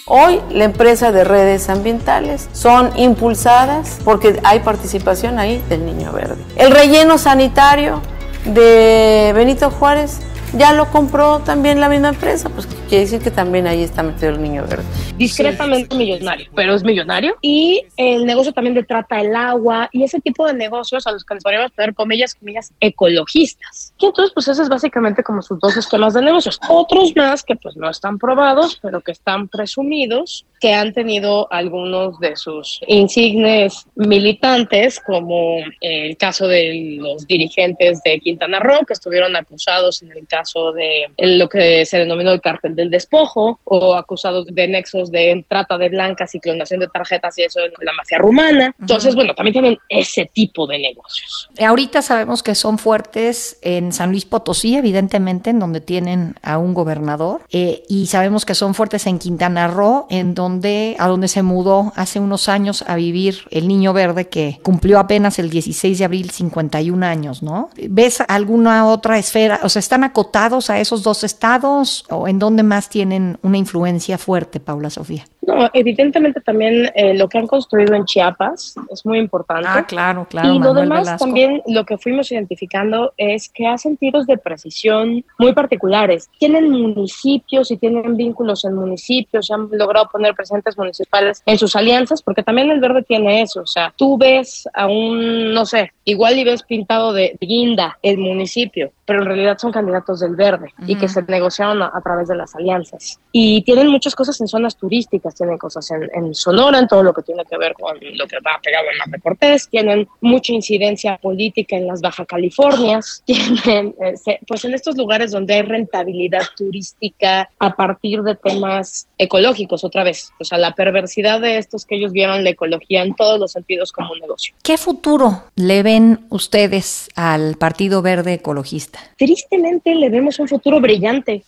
Hoy 0.06 0.40
la 0.50 0.64
empresa 0.64 1.12
de 1.12 1.22
redes 1.22 1.68
ambientales 1.68 2.48
son 2.52 2.98
impulsadas 2.98 4.00
porque 4.02 4.40
hay 4.44 4.60
participación 4.60 5.38
ahí 5.38 5.62
del 5.68 5.84
Niño 5.84 6.10
Verde. 6.12 6.42
El 6.56 6.70
relleno 6.70 7.18
sanitario 7.18 8.00
de 8.46 9.32
Benito 9.34 9.70
Juárez 9.70 10.20
ya 10.54 10.72
lo 10.72 10.90
compró 10.90 11.40
también 11.40 11.80
la 11.80 11.90
misma 11.90 12.08
empresa, 12.08 12.48
pues 12.48 12.66
quiere 12.90 13.04
decir 13.04 13.22
que 13.22 13.30
también 13.30 13.68
ahí 13.68 13.82
está 13.82 14.02
metido 14.02 14.32
el 14.32 14.42
niño 14.42 14.66
verde. 14.66 14.82
Discretamente 15.16 15.94
millonario, 15.94 16.50
pero 16.54 16.74
es 16.74 16.82
millonario. 16.82 17.36
Y 17.40 17.84
el 17.96 18.26
negocio 18.26 18.52
también 18.52 18.74
de 18.74 18.82
trata 18.82 19.20
el 19.20 19.34
agua 19.36 19.88
y 19.92 20.02
ese 20.02 20.20
tipo 20.20 20.46
de 20.46 20.54
negocios 20.54 21.06
a 21.06 21.12
los 21.12 21.24
que 21.24 21.34
les 21.34 21.42
podríamos 21.44 21.70
poner 21.70 21.94
comillas, 21.94 22.34
comillas, 22.34 22.72
ecologistas. 22.80 23.94
Y 23.98 24.06
entonces, 24.06 24.32
pues 24.34 24.48
ese 24.48 24.62
es 24.62 24.68
básicamente 24.68 25.22
como 25.22 25.40
sus 25.40 25.60
dos 25.60 25.76
esquemas 25.76 26.14
de 26.14 26.22
negocios. 26.22 26.58
Otros 26.68 27.14
más 27.14 27.44
que 27.44 27.54
pues 27.54 27.76
no 27.76 27.88
están 27.88 28.18
probados, 28.18 28.80
pero 28.82 29.00
que 29.00 29.12
están 29.12 29.46
presumidos, 29.46 30.44
que 30.60 30.74
han 30.74 30.92
tenido 30.92 31.50
algunos 31.52 32.18
de 32.18 32.34
sus 32.34 32.80
insignes 32.88 33.86
militantes, 33.94 34.98
como 35.00 35.58
el 35.80 36.16
caso 36.16 36.48
de 36.48 36.96
los 36.98 37.24
dirigentes 37.26 38.02
de 38.02 38.18
Quintana 38.18 38.58
Roo, 38.58 38.84
que 38.84 38.94
estuvieron 38.94 39.36
acusados 39.36 40.02
en 40.02 40.10
el 40.10 40.26
caso 40.26 40.40
caso 40.40 40.72
de 40.72 41.10
lo 41.18 41.48
que 41.48 41.84
se 41.84 41.98
denominó 41.98 42.32
el 42.32 42.40
cártel 42.40 42.74
del 42.80 42.90
despojo 42.90 43.60
o 43.64 43.94
acusados 43.94 44.46
de 44.46 44.68
nexos 44.68 45.10
de 45.10 45.44
trata 45.48 45.76
de 45.78 45.88
blancas 45.88 46.34
y 46.34 46.40
clonación 46.40 46.80
de 46.80 46.88
tarjetas 46.88 47.36
y 47.38 47.42
eso 47.42 47.60
en 47.60 47.72
la 47.80 47.92
mafia 47.92 48.18
rumana. 48.18 48.74
Entonces, 48.80 49.14
bueno, 49.14 49.34
también 49.34 49.52
tienen 49.52 49.78
ese 49.88 50.30
tipo 50.32 50.66
de 50.66 50.78
negocios. 50.78 51.48
Ahorita 51.58 52.02
sabemos 52.02 52.42
que 52.42 52.54
son 52.54 52.78
fuertes 52.78 53.58
en 53.62 53.92
San 53.92 54.10
Luis 54.10 54.24
Potosí, 54.24 54.76
evidentemente, 54.76 55.50
en 55.50 55.58
donde 55.58 55.80
tienen 55.80 56.34
a 56.42 56.58
un 56.58 56.74
gobernador, 56.74 57.42
eh, 57.50 57.82
y 57.88 58.06
sabemos 58.06 58.44
que 58.44 58.54
son 58.54 58.74
fuertes 58.74 59.06
en 59.06 59.18
Quintana 59.18 59.68
Roo, 59.68 60.06
en 60.10 60.34
donde, 60.34 60.96
a 60.98 61.08
donde 61.08 61.28
se 61.28 61.42
mudó 61.42 61.92
hace 61.96 62.18
unos 62.18 62.48
años 62.48 62.82
a 62.86 62.96
vivir 62.96 63.44
el 63.50 63.68
niño 63.68 63.92
verde 63.92 64.28
que 64.28 64.58
cumplió 64.62 64.98
apenas 64.98 65.38
el 65.38 65.50
16 65.50 65.98
de 65.98 66.04
abril 66.04 66.30
51 66.30 67.04
años, 67.04 67.42
¿no? 67.42 67.70
¿Ves 67.76 68.22
alguna 68.26 68.86
otra 68.86 69.18
esfera? 69.18 69.60
O 69.62 69.68
sea, 69.68 69.80
están 69.80 70.04
acotados 70.04 70.70
a 70.70 70.80
esos 70.80 71.02
dos 71.02 71.24
estados 71.24 72.04
o 72.08 72.28
en 72.28 72.38
dónde 72.38 72.62
más 72.70 72.88
tienen 72.88 73.36
una 73.42 73.58
influencia 73.58 74.16
fuerte, 74.16 74.60
Paula 74.60 74.90
Sofía? 74.90 75.26
No, 75.42 75.70
evidentemente 75.72 76.40
también 76.40 76.90
eh, 76.94 77.14
lo 77.14 77.28
que 77.28 77.38
han 77.38 77.46
construido 77.46 77.94
en 77.94 78.04
Chiapas 78.04 78.74
es 78.90 79.06
muy 79.06 79.18
importante. 79.18 79.68
Ah, 79.68 79.84
claro, 79.86 80.26
claro. 80.28 80.52
Y 80.52 80.58
lo 80.58 80.74
demás 80.74 81.16
también 81.18 81.62
lo 81.66 81.84
que 81.84 81.96
fuimos 81.96 82.30
identificando 82.30 83.14
es 83.16 83.48
que 83.48 83.66
hacen 83.66 83.96
tiros 83.96 84.26
de 84.26 84.36
precisión 84.36 85.24
muy 85.38 85.52
particulares. 85.52 86.28
Tienen 86.38 86.70
municipios 86.70 87.70
y 87.70 87.76
tienen 87.76 88.16
vínculos 88.16 88.64
en 88.64 88.74
municipios, 88.74 89.50
han 89.50 89.68
logrado 89.72 90.08
poner 90.10 90.34
presentes 90.34 90.76
municipales 90.76 91.42
en 91.46 91.58
sus 91.58 91.74
alianzas, 91.74 92.22
porque 92.22 92.42
también 92.42 92.70
el 92.70 92.80
verde 92.80 93.02
tiene 93.02 93.42
eso. 93.42 93.62
O 93.62 93.66
sea, 93.66 93.92
tú 93.96 94.18
ves 94.18 94.68
a 94.74 94.86
un, 94.86 95.54
no 95.54 95.64
sé, 95.64 95.92
igual 96.04 96.38
y 96.38 96.44
ves 96.44 96.62
pintado 96.62 97.12
de 97.12 97.36
guinda 97.40 97.98
el 98.02 98.18
municipio, 98.18 98.92
pero 99.06 99.20
en 99.20 99.26
realidad 99.26 99.58
son 99.58 99.72
candidatos 99.72 100.20
del 100.20 100.36
verde 100.36 100.72
y 100.86 100.96
que 100.96 101.08
se 101.08 101.22
negociaron 101.22 101.82
a, 101.82 102.00
través 102.02 102.28
de 102.28 102.36
las 102.36 102.54
alianzas. 102.54 103.20
Y 103.32 103.62
tienen 103.62 103.88
muchas 103.88 104.14
cosas 104.14 104.40
en 104.40 104.48
zonas 104.48 104.76
turísticas, 104.76 105.29
tienen 105.34 105.58
cosas 105.58 105.90
en, 105.90 106.34
Sonora, 106.34 106.78
en 106.78 106.88
todo 106.88 107.02
lo 107.02 107.12
que 107.12 107.22
tiene 107.22 107.44
que 107.44 107.56
ver 107.56 107.74
con 107.74 107.96
lo 108.00 108.26
que 108.26 108.36
va 108.36 108.60
pegado 108.62 108.86
en 108.90 108.98
Mar 108.98 109.08
de 109.08 109.20
Cortés, 109.20 109.68
tienen 109.68 110.08
mucha 110.20 110.52
incidencia 110.52 111.16
política 111.18 111.76
en 111.76 111.86
las 111.86 112.00
Baja 112.00 112.24
Californias, 112.24 113.22
tienen, 113.26 113.94
eh, 114.00 114.38
pues 114.46 114.64
en 114.64 114.74
estos 114.74 114.96
lugares 114.96 115.30
donde 115.30 115.54
hay 115.54 115.62
rentabilidad 115.62 116.42
turística 116.56 117.50
a 117.58 117.76
partir 117.76 118.22
de 118.22 118.34
temas 118.34 119.08
ecológicos, 119.18 119.84
otra 119.84 120.04
vez. 120.04 120.32
O 120.38 120.44
sea, 120.44 120.58
la 120.58 120.74
perversidad 120.74 121.40
de 121.40 121.58
estos 121.58 121.84
que 121.84 121.96
ellos 121.96 122.12
vieron 122.12 122.44
la 122.44 122.50
ecología 122.50 123.02
en 123.02 123.14
todos 123.14 123.38
los 123.38 123.52
sentidos 123.52 123.92
como 123.92 124.12
un 124.12 124.20
negocio. 124.20 124.54
¿Qué 124.62 124.78
futuro 124.78 125.44
le 125.56 125.82
ven 125.82 126.26
ustedes 126.30 127.08
al 127.14 127.56
Partido 127.56 128.02
Verde 128.02 128.34
Ecologista? 128.34 129.00
Tristemente 129.16 129.94
le 129.94 130.08
vemos 130.10 130.38
un 130.38 130.48
futuro 130.48 130.80
brillante. 130.80 131.44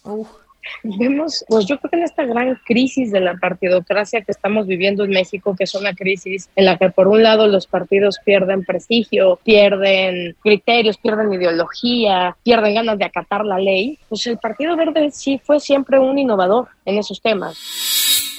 Vemos, 0.83 1.45
pues 1.49 1.67
yo 1.67 1.79
creo 1.79 1.91
que 1.91 1.97
en 1.97 2.03
esta 2.05 2.25
gran 2.25 2.59
crisis 2.65 3.13
de 3.13 3.21
la 3.21 3.35
partidocracia 3.35 4.23
que 4.23 4.33
estamos 4.33 4.67
viviendo 4.67 5.05
en 5.05 5.11
México, 5.11 5.55
que 5.57 5.65
es 5.65 5.75
una 5.75 5.95
crisis 5.95 6.49
en 6.57 6.65
la 6.65 6.79
que 6.79 6.91
por 6.91 7.09
un 7.09 7.23
lado 7.23 7.47
los 7.47 7.67
partidos 7.67 8.19
pierden 8.25 8.65
prestigio, 8.65 9.39
pierden 9.45 10.37
criterios, 10.43 10.97
pierden 10.99 11.33
ideología, 11.33 12.37
pierden 12.43 12.75
ganas 12.75 12.99
de 12.99 13.05
acatar 13.05 13.45
la 13.45 13.59
ley, 13.59 13.99
pues 14.09 14.27
el 14.27 14.39
Partido 14.39 14.77
Verde 14.77 15.11
sí 15.13 15.41
fue 15.43 15.61
siempre 15.61 15.99
un 15.99 16.19
innovador 16.19 16.69
en 16.85 16.99
esos 16.99 17.21
temas. 17.21 17.59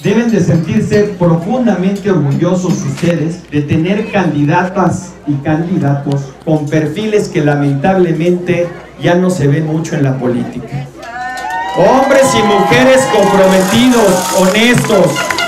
Deben 0.01 0.31
de 0.31 0.41
sentirse 0.41 1.15
profundamente 1.17 2.11
orgullosos 2.11 2.81
ustedes 2.81 3.49
de 3.49 3.61
tener 3.61 4.11
candidatas 4.11 5.15
y 5.27 5.35
candidatos 5.43 6.33
con 6.43 6.67
perfiles 6.67 7.29
que 7.29 7.43
lamentablemente 7.43 8.67
ya 9.01 9.15
no 9.15 9.29
se 9.29 9.47
ven 9.47 9.65
mucho 9.65 9.95
en 9.95 10.03
la 10.03 10.17
política. 10.17 10.87
Hombres 11.75 12.27
y 12.35 12.43
mujeres 12.43 13.01
comprometidos, 13.11 14.05
honestos, 14.37 15.07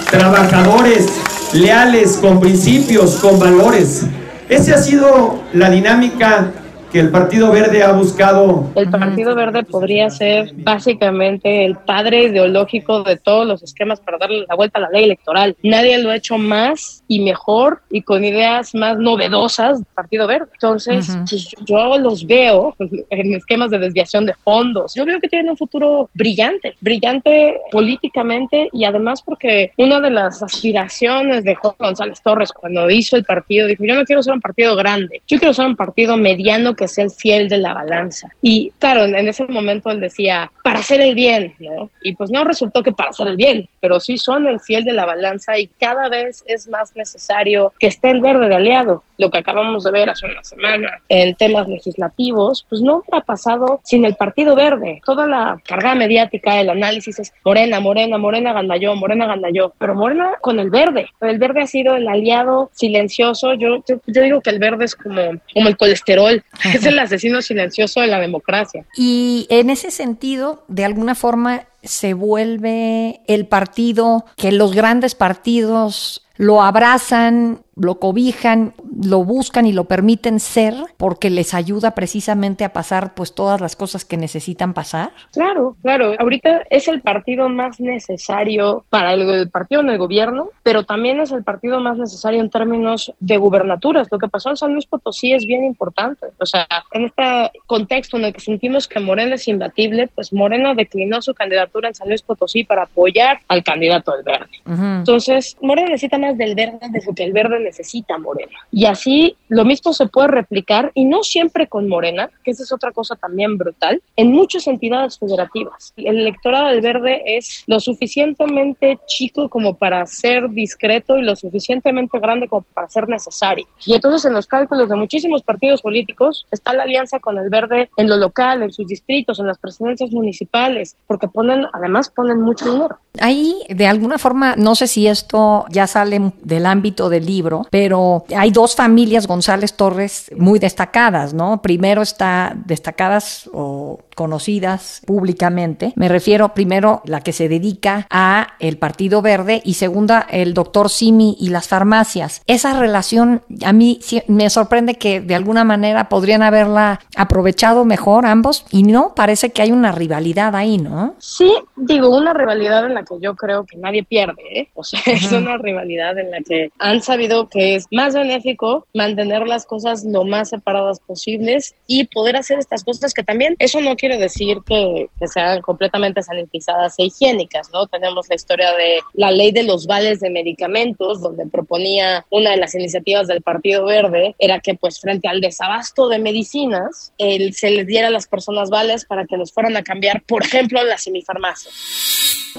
trabajadores, 0.10 1.06
leales, 1.54 2.18
con 2.18 2.40
principios, 2.40 3.18
con 3.18 3.38
valores. 3.38 4.02
Esa 4.50 4.76
ha 4.76 4.78
sido 4.80 5.44
la 5.54 5.70
dinámica 5.70 6.52
el 7.00 7.10
Partido 7.10 7.52
Verde 7.52 7.84
ha 7.84 7.92
buscado. 7.92 8.70
El 8.76 8.90
Partido 8.90 9.36
Verde 9.36 9.64
podría 9.64 10.10
ser 10.10 10.54
básicamente 10.56 11.66
el 11.66 11.76
padre 11.76 12.24
ideológico 12.24 13.04
de 13.04 13.18
todos 13.18 13.46
los 13.46 13.64
esquemas 13.64 14.00
para 14.00 14.18
darle 14.18 14.46
la 14.48 14.56
vuelta 14.56 14.80
a 14.80 14.84
la 14.84 14.90
ley 14.90 15.06
electoral. 15.06 15.56
Nadie 15.64 15.98
lo 16.02 16.10
ha 16.10 16.16
hecho 16.16 16.38
más 16.38 17.04
y 17.08 17.22
mejor 17.22 17.82
y 17.90 18.02
con 18.02 18.24
ideas 18.24 18.74
más 18.76 18.98
novedosas 18.98 19.80
del 19.80 19.88
Partido 19.94 20.28
Verde. 20.28 20.48
Entonces, 20.54 21.08
pues, 21.30 21.54
yo 21.66 21.98
los 21.98 22.26
veo 22.26 22.76
en 23.10 23.34
esquemas 23.34 23.72
de 23.72 23.80
desviación 23.80 24.26
de 24.26 24.34
fondos. 24.34 24.94
Yo 24.96 25.06
veo 25.06 25.20
que 25.20 25.30
tienen 25.30 25.50
un 25.50 25.58
futuro 25.58 26.10
brillante, 26.14 26.76
brillante 26.82 27.60
políticamente 27.72 28.70
y 28.72 28.86
además 28.86 29.22
porque 29.22 29.72
una 29.78 30.00
de 30.00 30.10
las 30.10 30.42
aspiraciones 30.42 31.44
de 31.44 31.56
Jorge 31.56 31.78
González 31.80 32.22
Torres 32.22 32.52
cuando 32.52 32.90
hizo 32.90 33.16
el 33.16 33.24
partido, 33.24 33.68
dijo, 33.68 33.84
yo 33.86 33.96
no 33.96 34.06
quiero 34.06 34.24
ser 34.24 34.34
un 34.34 34.42
partido 34.42 34.76
grande, 34.76 35.22
yo 35.28 35.38
quiero 35.38 35.54
ser 35.54 35.66
un 35.66 35.76
partido 35.76 36.18
mediano 36.18 36.76
que 36.76 36.85
es 36.86 36.98
el 36.98 37.12
fiel 37.12 37.50
de 37.50 37.58
la 37.58 37.74
balanza. 37.74 38.30
Y 38.42 38.72
claro, 38.80 39.06
en 39.06 39.28
ese 39.28 39.46
momento 39.46 39.92
él 39.92 40.00
decía, 40.00 40.52
para 40.64 40.80
hacer 40.80 41.02
el 41.02 41.16
bien, 41.16 41.54
¿no? 41.60 41.90
Y 42.02 42.16
pues 42.16 42.32
no 42.32 42.44
resultó 42.44 42.82
que 42.84 42.92
para 42.92 43.10
hacer 43.10 43.28
el 43.28 43.36
bien, 43.36 43.68
pero 43.80 44.00
sí 44.00 44.18
son 44.18 44.48
el 44.48 44.60
fiel 44.60 44.84
de 44.84 44.94
la 44.94 45.06
balanza 45.06 45.58
y 45.58 45.68
cada 45.68 46.10
vez 46.10 46.44
es 46.48 46.68
más 46.68 46.96
necesario 46.96 47.74
que 47.80 47.88
esté 47.88 48.12
el 48.12 48.22
verde 48.22 48.50
de 48.50 48.56
aliado. 48.56 49.04
Lo 49.18 49.30
que 49.30 49.38
acabamos 49.38 49.84
de 49.84 49.92
ver 49.92 50.10
hace 50.10 50.26
una 50.26 50.44
semana 50.44 51.02
en 51.08 51.36
temas 51.36 51.68
legislativos, 51.68 52.66
pues 52.70 52.82
no 52.82 53.04
ha 53.12 53.22
pasado 53.22 53.80
sin 53.84 54.06
el 54.06 54.16
Partido 54.16 54.56
Verde. 54.56 55.02
Toda 55.06 55.26
la 55.26 55.62
carga 55.66 55.96
mediática, 55.96 56.60
el 56.60 56.70
análisis 56.70 57.20
es 57.20 57.34
Morena, 57.46 57.80
Morena, 57.80 58.18
Morena 58.18 58.78
yo, 58.78 58.96
Morena 58.96 59.36
yo, 59.54 59.74
pero 59.78 59.96
Morena 59.96 60.34
con 60.42 60.60
el 60.60 60.70
verde. 60.70 61.08
El 61.22 61.38
verde 61.38 61.62
ha 61.62 61.68
sido 61.68 61.96
el 61.96 62.08
aliado 62.08 62.70
silencioso. 62.74 63.54
Yo, 63.54 63.84
yo, 63.88 64.02
yo 64.06 64.22
digo 64.22 64.42
que 64.42 64.50
el 64.50 64.60
verde 64.60 64.86
es 64.86 64.96
como, 64.96 65.22
como 65.54 65.70
el 65.70 65.78
colesterol. 65.78 66.44
Es 66.76 66.86
el 66.86 67.00
asesino 67.00 67.42
silencioso 67.42 68.02
de 68.02 68.08
la 68.08 68.20
democracia. 68.20 68.86
Y 68.96 69.48
en 69.50 69.70
ese 69.70 69.92
sentido, 69.92 70.64
de 70.68 70.86
alguna 70.86 71.16
forma, 71.16 71.66
se 71.84 72.14
vuelve 72.14 73.22
el 73.28 73.48
partido 73.48 74.26
que 74.38 74.52
los 74.52 74.74
grandes 74.74 75.16
partidos 75.16 76.26
lo 76.38 76.62
abrazan 76.62 77.62
lo 77.76 78.00
cobijan, 78.00 78.74
lo 79.04 79.24
buscan 79.24 79.66
y 79.66 79.74
lo 79.74 79.86
permiten 79.86 80.40
ser 80.40 80.74
porque 80.98 81.30
les 81.30 81.54
ayuda 81.54 81.92
precisamente 81.92 82.64
a 82.64 82.72
pasar 82.72 83.14
pues 83.16 83.36
todas 83.36 83.60
las 83.60 83.76
cosas 83.76 84.06
que 84.06 84.18
necesitan 84.18 84.74
pasar? 84.74 85.12
Claro, 85.34 85.76
claro. 85.82 86.14
Ahorita 86.18 86.64
es 86.70 86.88
el 86.88 87.02
partido 87.02 87.50
más 87.50 87.80
necesario 87.80 88.86
para 88.90 89.14
el, 89.14 89.50
partido 89.50 89.82
en 89.82 89.90
el 89.90 89.98
gobierno, 89.98 90.50
pero 90.64 90.84
también 90.84 91.20
es 91.20 91.32
el 91.32 91.44
partido 91.44 91.82
más 91.82 91.98
necesario 91.98 92.40
en 92.40 92.50
términos 92.50 93.14
de 93.20 93.38
gubernaturas. 93.38 94.08
Lo 94.10 94.20
que 94.20 94.30
pasó 94.30 94.52
en 94.52 94.58
San 94.58 94.74
Luis 94.74 94.86
Potosí 94.86 95.34
es 95.34 95.46
bien 95.46 95.66
importante. 95.66 96.28
O 96.40 96.46
sea, 96.46 96.68
en 96.94 97.06
este 97.06 97.52
contexto 97.68 98.18
en 98.18 98.26
el 98.26 98.34
que 98.34 98.40
sentimos 98.40 98.88
que 98.88 99.02
Morena 99.02 99.36
es 99.36 99.48
imbatible, 99.50 100.08
pues 100.16 100.32
Morena 100.32 100.74
declinó 100.74 101.22
su 101.22 101.34
candidatura 101.34 101.90
en 101.90 101.96
San 101.96 102.08
Luis 102.08 102.22
Potosí 102.22 102.64
para 102.64 102.84
apoyar 102.84 103.40
al 103.50 103.64
candidato 103.64 104.14
del 104.14 104.24
verde. 104.24 104.50
Entonces, 104.66 105.58
Morena 105.62 105.90
necesita 105.90 106.18
más 106.18 106.38
del 106.38 106.56
verde 106.56 106.80
de 106.90 107.02
lo 107.06 107.14
que 107.14 107.24
el 107.24 107.34
verde 107.34 107.65
necesita 107.66 108.18
Morena. 108.18 108.58
Y 108.72 108.86
así 108.86 109.36
lo 109.50 109.66
mismo 109.66 109.94
se 109.94 110.08
puede 110.08 110.30
replicar, 110.30 110.92
y 110.94 111.06
no 111.06 111.24
siempre 111.24 111.68
con 111.68 111.88
Morena, 111.88 112.30
que 112.44 112.52
esa 112.52 112.64
es 112.64 112.72
otra 112.72 112.92
cosa 112.92 113.16
también 113.16 113.58
brutal, 113.58 114.02
en 114.16 114.32
muchas 114.32 114.68
entidades 114.68 115.20
federativas. 115.20 115.94
El 115.98 116.20
electorado 116.20 116.68
del 116.68 116.82
verde 116.82 117.22
es 117.38 117.64
lo 117.68 117.80
suficientemente 117.80 119.00
chico 119.08 119.50
como 119.50 119.76
para 119.76 120.06
ser 120.06 120.50
discreto 120.50 121.18
y 121.18 121.24
lo 121.24 121.36
suficientemente 121.36 122.20
grande 122.20 122.48
como 122.48 122.62
para 122.74 122.90
ser 122.90 123.08
necesario. 123.10 123.68
Y 123.86 123.94
entonces 123.94 124.26
en 124.26 124.34
los 124.34 124.48
cálculos 124.48 124.90
de 124.90 124.96
muchísimos 124.96 125.44
partidos 125.44 125.82
políticos 125.82 126.46
está 126.52 126.74
la 126.74 126.84
alianza 126.84 127.20
con 127.20 127.38
el 127.38 127.50
verde 127.50 127.90
en 127.98 128.10
lo 128.10 128.18
local, 128.18 128.64
en 128.64 128.72
sus 128.72 128.88
distritos, 128.88 129.40
en 129.40 129.48
las 129.48 129.58
presidencias 129.58 130.12
municipales, 130.12 130.96
porque 131.08 131.28
ponen, 131.28 131.66
además 131.74 132.10
ponen 132.10 132.42
mucho 132.42 132.72
dinero. 132.72 132.98
Ahí, 133.20 133.56
de 133.70 133.88
alguna 133.88 134.18
forma, 134.18 134.56
no 134.56 134.76
sé 134.76 134.88
si 134.88 135.08
esto 135.08 135.66
ya 135.70 135.88
sale 135.88 136.34
del 136.42 136.66
ámbito 136.66 137.10
del 137.10 137.26
libro, 137.26 137.55
pero 137.70 138.26
hay 138.36 138.52
dos 138.52 138.76
familias 138.76 139.28
González 139.28 139.74
Torres 139.74 140.32
muy 140.38 140.60
destacadas, 140.60 141.34
¿no? 141.34 141.62
Primero 141.62 142.02
está 142.02 142.54
destacadas 142.66 143.50
o 143.54 144.00
conocidas 144.16 145.02
públicamente. 145.06 145.94
Me 145.96 146.08
refiero 146.08 146.54
primero 146.54 147.02
la 147.06 147.22
que 147.22 147.34
se 147.34 147.50
dedica 147.50 148.08
a 148.10 148.56
el 148.60 148.78
Partido 148.78 149.22
Verde 149.22 149.62
y 149.64 149.76
segunda 149.76 150.26
el 150.30 150.54
doctor 150.54 150.90
Simi 150.90 151.36
y 151.40 151.50
las 151.50 151.68
farmacias. 151.68 152.42
Esa 152.48 152.80
relación 152.80 153.42
a 153.64 153.74
mí 153.74 154.00
me 154.28 154.50
sorprende 154.50 154.96
que 154.96 155.22
de 155.22 155.36
alguna 155.36 155.64
manera 155.64 156.10
podrían 156.10 156.42
haberla 156.42 157.02
aprovechado 157.16 157.86
mejor 157.86 158.26
ambos 158.26 158.66
y 158.72 158.84
no, 158.84 159.14
parece 159.16 159.52
que 159.52 159.62
hay 159.62 159.72
una 159.72 159.92
rivalidad 159.92 160.56
ahí, 160.56 160.78
¿no? 160.78 161.16
Sí, 161.20 161.54
digo, 161.76 162.16
una 162.16 162.34
rivalidad 162.34 162.86
en 162.86 162.94
la 162.94 163.04
que 163.04 163.16
yo 163.20 163.36
creo 163.36 163.66
que 163.66 163.78
nadie 163.78 164.04
pierde, 164.04 164.42
¿eh? 164.60 164.70
O 164.74 164.84
sea, 164.84 165.00
es 165.06 165.32
una 165.32 165.58
rivalidad 165.58 166.18
en 166.18 166.32
la 166.32 166.42
que 166.42 166.72
han 166.80 167.02
sabido 167.02 167.45
que 167.48 167.76
es 167.76 167.86
más 167.92 168.14
benéfico 168.14 168.88
mantener 168.94 169.48
las 169.48 169.66
cosas 169.66 170.04
lo 170.04 170.24
más 170.24 170.50
separadas 170.50 171.00
posibles 171.00 171.76
y 171.88 172.06
poder 172.06 172.36
hacer 172.36 172.60
estas 172.60 172.84
cosas 172.84 173.14
que 173.14 173.24
también 173.24 173.56
eso 173.60 173.82
no 173.82 173.96
quiere 173.96 174.18
decir 174.18 174.60
que, 174.66 175.08
que, 175.20 175.28
sean 175.28 175.62
completamente 175.62 176.22
sanitizadas 176.22 176.96
e 176.98 177.06
higiénicas, 177.06 177.70
¿no? 177.74 177.88
Tenemos 177.88 178.28
la 178.30 178.36
historia 178.36 178.72
de 178.76 179.00
la 179.14 179.32
ley 179.32 179.52
de 179.52 179.64
los 179.64 179.88
vales 179.88 180.20
de 180.20 180.30
medicamentos, 180.30 181.22
donde 181.22 181.46
proponía 181.48 182.26
una 182.30 182.52
de 182.52 182.58
las 182.58 182.76
iniciativas 182.76 183.28
del 183.28 183.42
Partido 183.42 183.86
Verde, 183.86 184.36
era 184.40 184.60
que 184.60 184.76
pues 184.76 185.00
frente 185.00 185.28
al 185.28 185.42
desabasto 185.42 186.08
de 186.10 186.20
medicinas, 186.20 187.14
el, 187.18 187.54
se 187.54 187.72
les 187.72 187.88
diera 187.88 188.08
a 188.08 188.12
las 188.12 188.28
personas 188.28 188.70
vales 188.70 189.06
para 189.06 189.26
que 189.26 189.38
los 189.38 189.52
fueran 189.52 189.78
a 189.78 189.84
cambiar, 189.84 190.24
por 190.24 190.44
ejemplo, 190.44 190.84
las 190.84 191.04
semifarmacias. 191.04 191.74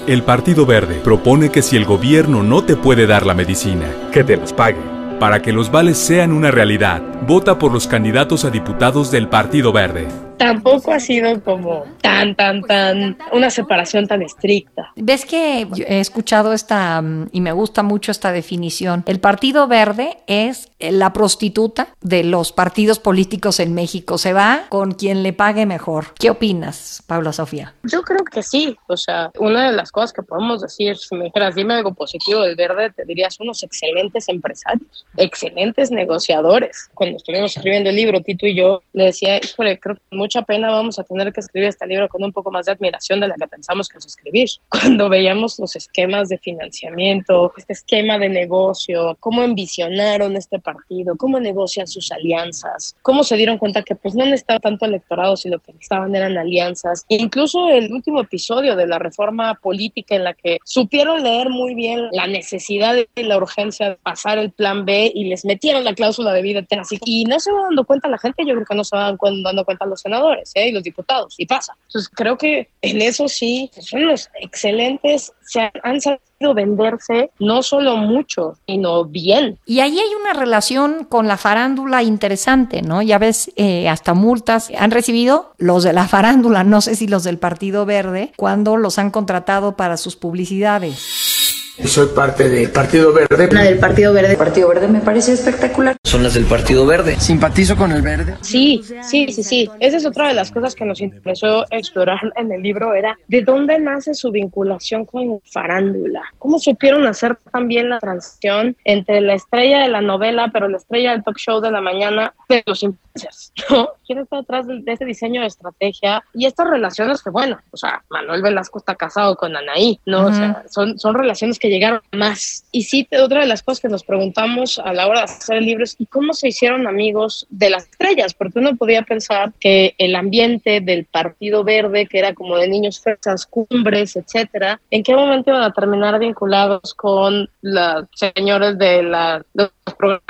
El 0.05 0.23
Partido 0.23 0.65
Verde 0.65 0.99
propone 1.03 1.49
que 1.49 1.63
si 1.63 1.75
el 1.75 1.85
gobierno 1.85 2.43
no 2.43 2.63
te 2.63 2.75
puede 2.75 3.07
dar 3.07 3.25
la 3.25 3.33
medicina, 3.33 3.91
que 4.11 4.23
te 4.23 4.37
las 4.37 4.53
pague. 4.53 4.76
Para 5.19 5.41
que 5.41 5.51
los 5.51 5.71
vales 5.71 5.97
sean 5.97 6.31
una 6.31 6.51
realidad, 6.51 7.01
vota 7.25 7.57
por 7.57 7.71
los 7.71 7.87
candidatos 7.87 8.45
a 8.45 8.51
diputados 8.51 9.09
del 9.09 9.27
Partido 9.27 9.71
Verde 9.73 10.26
tampoco 10.37 10.91
ha 10.91 10.99
sido 10.99 11.41
como 11.43 11.85
tan, 12.01 12.35
tan, 12.35 12.61
tan, 12.63 13.17
una 13.31 13.49
separación 13.49 14.07
tan 14.07 14.21
estricta. 14.21 14.91
Ves 14.95 15.25
que 15.25 15.67
he 15.87 15.99
escuchado 15.99 16.53
esta, 16.53 17.01
mm, 17.01 17.29
y 17.31 17.41
me 17.41 17.51
gusta 17.51 17.83
mucho 17.83 18.11
esta 18.11 18.31
definición. 18.31 19.03
El 19.07 19.19
Partido 19.19 19.67
Verde 19.67 20.17
es 20.27 20.69
la 20.79 21.13
prostituta 21.13 21.89
de 22.01 22.23
los 22.23 22.51
partidos 22.51 22.99
políticos 22.99 23.59
en 23.59 23.73
México. 23.73 24.17
Se 24.17 24.33
va 24.33 24.65
con 24.69 24.91
quien 24.91 25.23
le 25.23 25.33
pague 25.33 25.65
mejor. 25.65 26.13
¿Qué 26.19 26.29
opinas, 26.29 27.03
Paula 27.07 27.33
Sofía? 27.33 27.73
Yo 27.83 28.01
creo 28.03 28.23
que 28.23 28.43
sí. 28.43 28.75
O 28.87 28.97
sea, 28.97 29.31
una 29.39 29.69
de 29.69 29.75
las 29.75 29.91
cosas 29.91 30.13
que 30.13 30.23
podemos 30.23 30.61
decir, 30.61 30.97
si 30.97 31.15
me 31.15 31.25
dijeras, 31.25 31.55
dime 31.55 31.75
algo 31.75 31.93
positivo 31.93 32.41
del 32.41 32.55
Verde, 32.55 32.91
te 32.91 33.05
dirías 33.05 33.39
unos 33.39 33.63
excelentes 33.63 34.29
empresarios, 34.29 35.05
excelentes 35.15 35.91
negociadores. 35.91 36.89
Cuando 36.93 37.17
estuvimos 37.17 37.55
escribiendo 37.55 37.89
el 37.89 37.95
libro, 37.95 38.21
Tito 38.21 38.45
y 38.45 38.55
yo, 38.55 38.83
le 38.93 39.05
decía, 39.05 39.37
híjole, 39.37 39.79
creo 39.79 39.95
que 39.95 40.01
mucha 40.27 40.41
pena 40.41 40.69
vamos 40.69 40.99
a 40.99 41.05
tener 41.05 41.31
que 41.31 41.39
escribir 41.39 41.69
este 41.69 41.87
libro 41.87 42.09
con 42.09 42.21
un 42.21 42.33
poco 42.33 42.51
más 42.51 42.65
de 42.65 42.73
admiración 42.73 43.21
de 43.21 43.29
la 43.29 43.35
que 43.35 43.47
pensamos 43.47 43.87
que 43.87 43.97
es 43.97 44.05
escribir. 44.05 44.49
Cuando 44.67 45.07
veíamos 45.07 45.57
los 45.57 45.73
esquemas 45.77 46.27
de 46.27 46.37
financiamiento, 46.37 47.53
este 47.55 47.71
esquema 47.71 48.19
de 48.19 48.27
negocio, 48.27 49.15
cómo 49.21 49.41
envisionaron 49.41 50.35
este 50.35 50.59
partido, 50.59 51.15
cómo 51.15 51.39
negocian 51.39 51.87
sus 51.87 52.11
alianzas, 52.11 52.93
cómo 53.03 53.23
se 53.23 53.37
dieron 53.37 53.57
cuenta 53.57 53.83
que 53.83 53.95
pues 53.95 54.15
no 54.15 54.25
necesitaba 54.25 54.59
tanto 54.59 54.83
electorado, 54.83 55.37
sino 55.37 55.59
que 55.59 55.71
necesitaban 55.71 56.13
eran 56.13 56.37
alianzas. 56.37 57.05
Incluso 57.07 57.69
el 57.69 57.93
último 57.93 58.19
episodio 58.19 58.75
de 58.75 58.85
la 58.85 58.99
reforma 58.99 59.55
política 59.55 60.15
en 60.15 60.25
la 60.25 60.33
que 60.33 60.57
supieron 60.65 61.23
leer 61.23 61.49
muy 61.49 61.73
bien 61.73 62.09
la 62.11 62.27
necesidad 62.27 62.97
y 63.15 63.23
la 63.23 63.37
urgencia 63.37 63.91
de 63.91 63.95
pasar 63.95 64.39
el 64.39 64.51
plan 64.51 64.83
B 64.83 65.09
y 65.15 65.29
les 65.29 65.45
metieron 65.45 65.85
la 65.85 65.93
cláusula 65.93 66.33
de 66.33 66.41
vida 66.41 66.59
eterna. 66.59 66.83
Y 67.05 67.23
no 67.23 67.39
se 67.39 67.49
va 67.49 67.61
dando 67.61 67.85
cuenta 67.85 68.09
la 68.09 68.17
gente, 68.17 68.45
yo 68.45 68.55
creo 68.55 68.65
que 68.65 68.75
no 68.75 68.83
se 68.83 68.93
van 68.93 69.17
dando 69.41 69.63
cuenta 69.63 69.85
los 69.85 70.01
senadores 70.01 70.16
¿eh? 70.55 70.69
y 70.69 70.71
los 70.71 70.83
diputados, 70.83 71.35
y 71.37 71.45
pasa. 71.45 71.75
Entonces 71.87 72.09
creo 72.13 72.37
que 72.37 72.69
en 72.81 73.01
eso 73.01 73.27
sí 73.27 73.71
son 73.79 74.07
los 74.07 74.29
excelentes, 74.41 75.31
se 75.41 75.71
han, 75.83 76.01
sabido 76.01 76.53
venderse 76.53 77.31
no 77.39 77.63
solo 77.63 77.97
mucho, 77.97 78.57
sino 78.67 79.05
bien. 79.05 79.57
Y 79.65 79.79
ahí 79.79 79.97
hay 79.97 80.13
una 80.19 80.33
relación 80.33 81.05
con 81.05 81.27
la 81.27 81.37
farándula 81.37 82.03
interesante, 82.03 82.81
¿no? 82.81 83.01
Ya 83.01 83.17
ves, 83.17 83.51
eh, 83.55 83.89
hasta 83.89 84.13
multas 84.13 84.69
han 84.77 84.91
recibido 84.91 85.53
los 85.57 85.83
de 85.83 85.93
la 85.93 86.07
farándula, 86.07 86.63
no 86.63 86.81
sé 86.81 86.95
si 86.95 87.07
los 87.07 87.23
del 87.23 87.39
Partido 87.39 87.85
Verde, 87.85 88.33
cuando 88.35 88.77
los 88.77 88.99
han 88.99 89.11
contratado 89.11 89.75
para 89.75 89.97
sus 89.97 90.15
publicidades. 90.15 91.36
Soy 91.85 92.07
parte 92.07 92.49
del 92.49 92.71
Partido 92.71 93.13
Verde. 93.13 93.49
La 93.51 93.63
del 93.63 93.77
Partido 93.77 94.11
Verde. 94.11 94.31
El 94.31 94.37
Partido 94.37 94.69
Verde 94.69 94.87
me 94.87 94.99
parece 94.99 95.33
espectacular. 95.33 95.95
Son 96.03 96.23
las 96.23 96.33
del 96.33 96.45
Partido 96.45 96.85
Verde. 96.87 97.19
Simpatizo 97.19 97.75
con 97.75 97.91
el 97.91 98.01
verde. 98.01 98.35
Sí, 98.41 98.81
sí, 99.03 99.31
sí, 99.31 99.43
sí. 99.43 99.69
Esa 99.79 99.97
es 99.97 100.05
otra 100.05 100.27
de 100.27 100.33
las 100.33 100.51
cosas 100.51 100.73
que 100.73 100.85
nos 100.85 101.01
interesó 101.01 101.65
explorar 101.69 102.19
en 102.35 102.51
el 102.51 102.63
libro, 102.63 102.95
era 102.95 103.17
de 103.27 103.43
dónde 103.43 103.77
nace 103.79 104.15
su 104.15 104.31
vinculación 104.31 105.05
con 105.05 105.39
farándula. 105.41 106.23
¿Cómo 106.39 106.57
supieron 106.57 107.05
hacer 107.05 107.37
también 107.51 107.89
la 107.89 107.99
transición 107.99 108.75
entre 108.83 109.21
la 109.21 109.35
estrella 109.35 109.79
de 109.79 109.89
la 109.89 110.01
novela, 110.01 110.49
pero 110.51 110.67
la 110.67 110.77
estrella 110.77 111.11
del 111.11 111.23
talk 111.23 111.37
show 111.37 111.61
de 111.61 111.71
la 111.71 111.81
mañana 111.81 112.33
de 112.49 112.63
los 112.65 112.81
influencers? 112.81 113.53
¿no? 113.69 113.89
¿Quién 114.05 114.19
está 114.19 114.37
detrás 114.37 114.67
de, 114.67 114.81
este 114.85 115.05
diseño 115.05 115.41
de 115.41 115.47
estrategia? 115.47 116.23
Y 116.33 116.45
estas 116.45 116.69
relaciones 116.69 117.21
que, 117.21 117.29
bueno, 117.29 117.59
o 117.71 117.77
sea, 117.77 118.03
Manuel 118.09 118.41
Velasco 118.41 118.79
está 118.79 118.95
casado 118.95 119.35
con 119.35 119.55
Anaí, 119.55 119.99
¿no? 120.05 120.27
O 120.27 120.33
sea, 120.33 120.63
son, 120.69 120.97
son 120.97 121.13
relaciones 121.15 121.59
que 121.59 121.66
llegaron 121.69 122.01
más. 122.11 122.65
Y 122.71 122.83
sí, 122.83 123.07
otra 123.21 123.41
de 123.41 123.47
las 123.47 123.63
cosas 123.63 123.81
que 123.81 123.89
nos 123.89 124.03
preguntamos 124.03 124.79
a 124.79 124.93
la 124.93 125.07
hora 125.07 125.19
de 125.19 125.25
hacer 125.25 125.57
el 125.57 125.65
libro 125.65 125.83
es 125.83 125.95
¿y 125.99 126.05
cómo 126.05 126.33
se 126.33 126.49
hicieron 126.49 126.87
amigos 126.87 127.47
de 127.49 127.69
las 127.69 127.87
estrellas? 127.87 128.33
Porque 128.33 128.59
uno 128.59 128.75
podía 128.75 129.01
pensar 129.01 129.53
que 129.59 129.95
el 129.97 130.15
ambiente 130.15 130.81
del 130.81 131.05
Partido 131.05 131.63
Verde, 131.63 132.07
que 132.07 132.19
era 132.19 132.33
como 132.33 132.57
de 132.57 132.67
niños 132.67 132.99
fresas, 132.99 133.45
cumbres, 133.45 134.15
etcétera, 134.15 134.79
¿en 134.91 135.03
qué 135.03 135.15
momento 135.15 135.51
iban 135.51 135.63
a 135.63 135.73
terminar 135.73 136.19
vinculados 136.19 136.93
con 136.93 137.49
los 137.61 138.05
señores 138.13 138.77
de 138.77 139.03
la, 139.03 139.43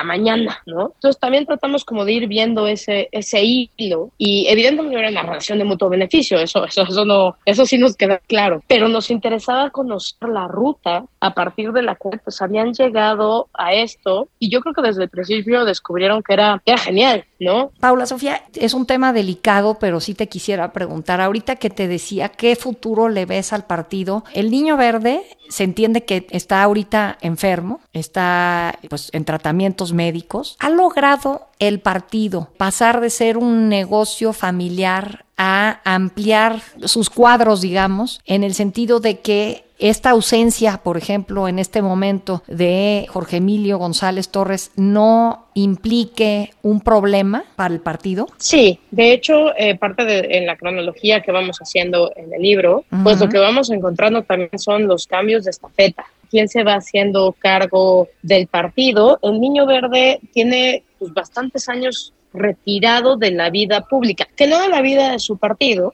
mañana, 0.03 0.61
¿no? 0.65 0.91
Entonces 0.95 1.19
también 1.19 1.45
tratamos 1.45 1.83
como 1.83 2.05
de 2.05 2.13
ir 2.13 2.27
viendo 2.27 2.67
ese, 2.67 3.09
ese 3.11 3.43
hilo 3.43 4.11
y 4.17 4.47
evidentemente 4.47 4.97
era 4.97 5.09
una 5.09 5.23
relación 5.23 5.57
de 5.57 5.65
mutuo 5.65 5.89
beneficio, 5.89 6.39
eso, 6.39 6.65
eso, 6.65 6.83
eso, 6.83 7.05
no, 7.05 7.35
eso 7.45 7.65
sí 7.65 7.77
nos 7.77 7.95
queda 7.95 8.19
claro, 8.19 8.63
pero 8.67 8.87
nos 8.87 9.09
interesaba 9.09 9.69
conocer 9.71 10.29
la 10.29 10.47
ruta 10.47 11.05
a 11.19 11.26
partir 11.33 11.71
de 11.71 11.81
la 11.81 11.95
cual 11.95 12.19
pues 12.23 12.41
habían 12.41 12.73
llegado 12.73 13.47
a 13.53 13.73
esto 13.73 14.27
y 14.39 14.49
yo 14.49 14.61
creo 14.61 14.73
que 14.73 14.81
desde 14.81 15.03
el 15.03 15.09
principio 15.09 15.65
descubrieron 15.65 16.23
que 16.23 16.33
era, 16.33 16.61
era 16.65 16.77
genial, 16.77 17.25
¿no? 17.39 17.71
Paula 17.79 18.05
Sofía, 18.05 18.43
es 18.53 18.73
un 18.73 18.85
tema 18.85 19.13
delicado, 19.13 19.77
pero 19.79 19.99
sí 19.99 20.13
te 20.13 20.27
quisiera 20.27 20.71
preguntar, 20.73 21.21
ahorita 21.21 21.57
que 21.57 21.69
te 21.69 21.87
decía, 21.87 22.29
¿qué 22.29 22.55
futuro 22.55 23.09
le 23.09 23.25
ves 23.25 23.53
al 23.53 23.65
partido? 23.65 24.23
El 24.33 24.51
niño 24.51 24.77
verde 24.77 25.23
se 25.49 25.63
entiende 25.63 26.03
que 26.03 26.27
está 26.29 26.63
ahorita 26.63 27.17
enfermo, 27.21 27.81
está 27.93 28.77
pues 28.89 29.09
en 29.13 29.25
tratamientos 29.25 29.93
médicos. 29.93 30.57
¿Ha 30.59 30.69
logrado 30.69 31.47
el 31.59 31.79
partido 31.79 32.49
pasar 32.57 33.01
de 33.01 33.09
ser 33.09 33.37
un 33.37 33.69
negocio 33.69 34.33
familiar 34.33 35.26
a 35.37 35.81
ampliar 35.83 36.61
sus 36.85 37.09
cuadros, 37.09 37.61
digamos, 37.61 38.21
en 38.25 38.43
el 38.43 38.53
sentido 38.53 38.99
de 38.99 39.19
que 39.19 39.67
esta 39.79 40.09
ausencia, 40.09 40.81
por 40.83 40.97
ejemplo, 40.97 41.47
en 41.47 41.59
este 41.59 41.81
momento 41.81 42.43
de 42.47 43.05
Jorge 43.09 43.37
Emilio 43.37 43.77
González 43.77 44.29
Torres 44.29 44.71
no 44.75 45.49
implique 45.53 46.51
un 46.63 46.81
problema 46.81 47.43
para 47.55 47.73
el 47.73 47.79
partido? 47.79 48.27
Sí, 48.37 48.79
de 48.91 49.13
hecho, 49.13 49.55
eh, 49.55 49.77
parte 49.77 50.05
de 50.05 50.37
en 50.37 50.47
la 50.47 50.57
cronología 50.57 51.21
que 51.21 51.31
vamos 51.31 51.57
haciendo 51.59 52.11
en 52.15 52.33
el 52.33 52.41
libro, 52.41 52.85
pues 53.03 53.19
lo 53.19 53.29
que 53.29 53.37
vamos 53.37 53.69
encontrando 53.69 54.23
también 54.23 54.57
son 54.57 54.87
los 54.87 55.05
cambios 55.05 55.43
de 55.43 55.51
estafeta. 55.51 56.05
¿Quién 56.29 56.49
se 56.49 56.63
va 56.63 56.75
haciendo 56.75 57.33
cargo 57.37 58.09
del 58.21 58.47
partido? 58.47 59.19
El 59.21 59.39
Niño 59.39 59.65
Verde 59.65 60.19
tiene 60.33 60.83
pues, 60.99 61.13
bastantes 61.13 61.69
años 61.69 62.13
retirado 62.37 63.17
de 63.17 63.31
la 63.31 63.49
vida 63.49 63.81
pública, 63.81 64.27
que 64.35 64.47
no 64.47 64.61
de 64.61 64.69
la 64.69 64.81
vida 64.81 65.11
de 65.11 65.19
su 65.19 65.37
partido, 65.37 65.93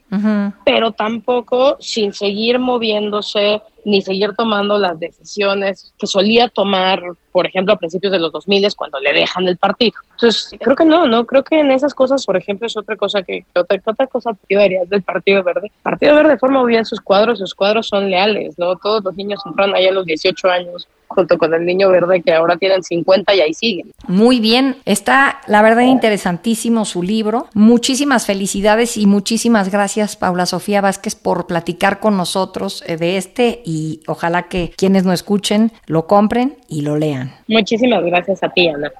pero 0.64 0.92
tampoco 0.92 1.76
sin 1.80 2.12
seguir 2.12 2.58
moviéndose 2.58 3.62
ni 3.84 4.02
seguir 4.02 4.32
tomando 4.36 4.78
las 4.78 4.98
decisiones 4.98 5.92
que 5.98 6.06
solía 6.06 6.48
tomar, 6.48 7.02
por 7.32 7.46
ejemplo, 7.46 7.74
a 7.74 7.78
principios 7.78 8.12
de 8.12 8.18
los 8.18 8.32
2000 8.32 8.74
cuando 8.76 8.98
le 9.00 9.12
dejan 9.12 9.46
el 9.46 9.56
partido. 9.56 9.98
Entonces, 10.12 10.56
creo 10.60 10.76
que 10.76 10.84
no, 10.84 11.06
no, 11.06 11.26
creo 11.26 11.42
que 11.42 11.60
en 11.60 11.70
esas 11.70 11.94
cosas, 11.94 12.24
por 12.24 12.36
ejemplo, 12.36 12.66
es 12.66 12.76
otra 12.76 12.96
cosa 12.96 13.22
que, 13.22 13.44
otra, 13.54 13.80
otra 13.84 14.06
cosa 14.06 14.30
que 14.48 14.56
harías 14.56 14.88
del 14.88 15.02
Partido 15.02 15.42
Verde. 15.42 15.70
Partido 15.82 16.14
Verde 16.14 16.38
forma 16.38 16.64
bien 16.64 16.84
sus 16.84 17.00
cuadros, 17.00 17.38
sus 17.38 17.54
cuadros 17.54 17.88
son 17.88 18.10
leales, 18.10 18.58
¿no? 18.58 18.76
Todos 18.76 19.04
los 19.04 19.14
niños 19.16 19.40
entran 19.44 19.74
ahí 19.74 19.86
a 19.86 19.92
los 19.92 20.06
18 20.06 20.48
años 20.48 20.88
junto 21.14 21.38
con 21.38 21.54
el 21.54 21.64
niño 21.64 21.88
verde 21.88 22.22
que 22.22 22.32
ahora 22.32 22.56
tienen 22.56 22.82
50 22.82 23.34
y 23.34 23.40
ahí 23.40 23.54
siguen. 23.54 23.92
Muy 24.06 24.40
bien, 24.40 24.76
está 24.84 25.40
la 25.46 25.62
verdad 25.62 25.82
interesantísimo 25.82 26.84
su 26.84 27.02
libro. 27.02 27.48
Muchísimas 27.54 28.26
felicidades 28.26 28.96
y 28.96 29.06
muchísimas 29.06 29.70
gracias 29.70 30.16
Paula 30.16 30.46
Sofía 30.46 30.80
Vázquez 30.80 31.14
por 31.14 31.46
platicar 31.46 32.00
con 32.00 32.16
nosotros 32.16 32.82
eh, 32.86 32.96
de 32.96 33.16
este 33.16 33.62
y 33.64 33.73
ojalá 34.06 34.48
que 34.48 34.72
quienes 34.76 35.04
nos 35.04 35.14
escuchen 35.14 35.72
lo 35.86 36.06
compren 36.06 36.56
y 36.68 36.82
lo 36.82 36.96
lean. 36.96 37.34
Muchísimas 37.48 38.04
gracias 38.04 38.42
a 38.42 38.48
ti, 38.48 38.68
Ana. 38.68 38.90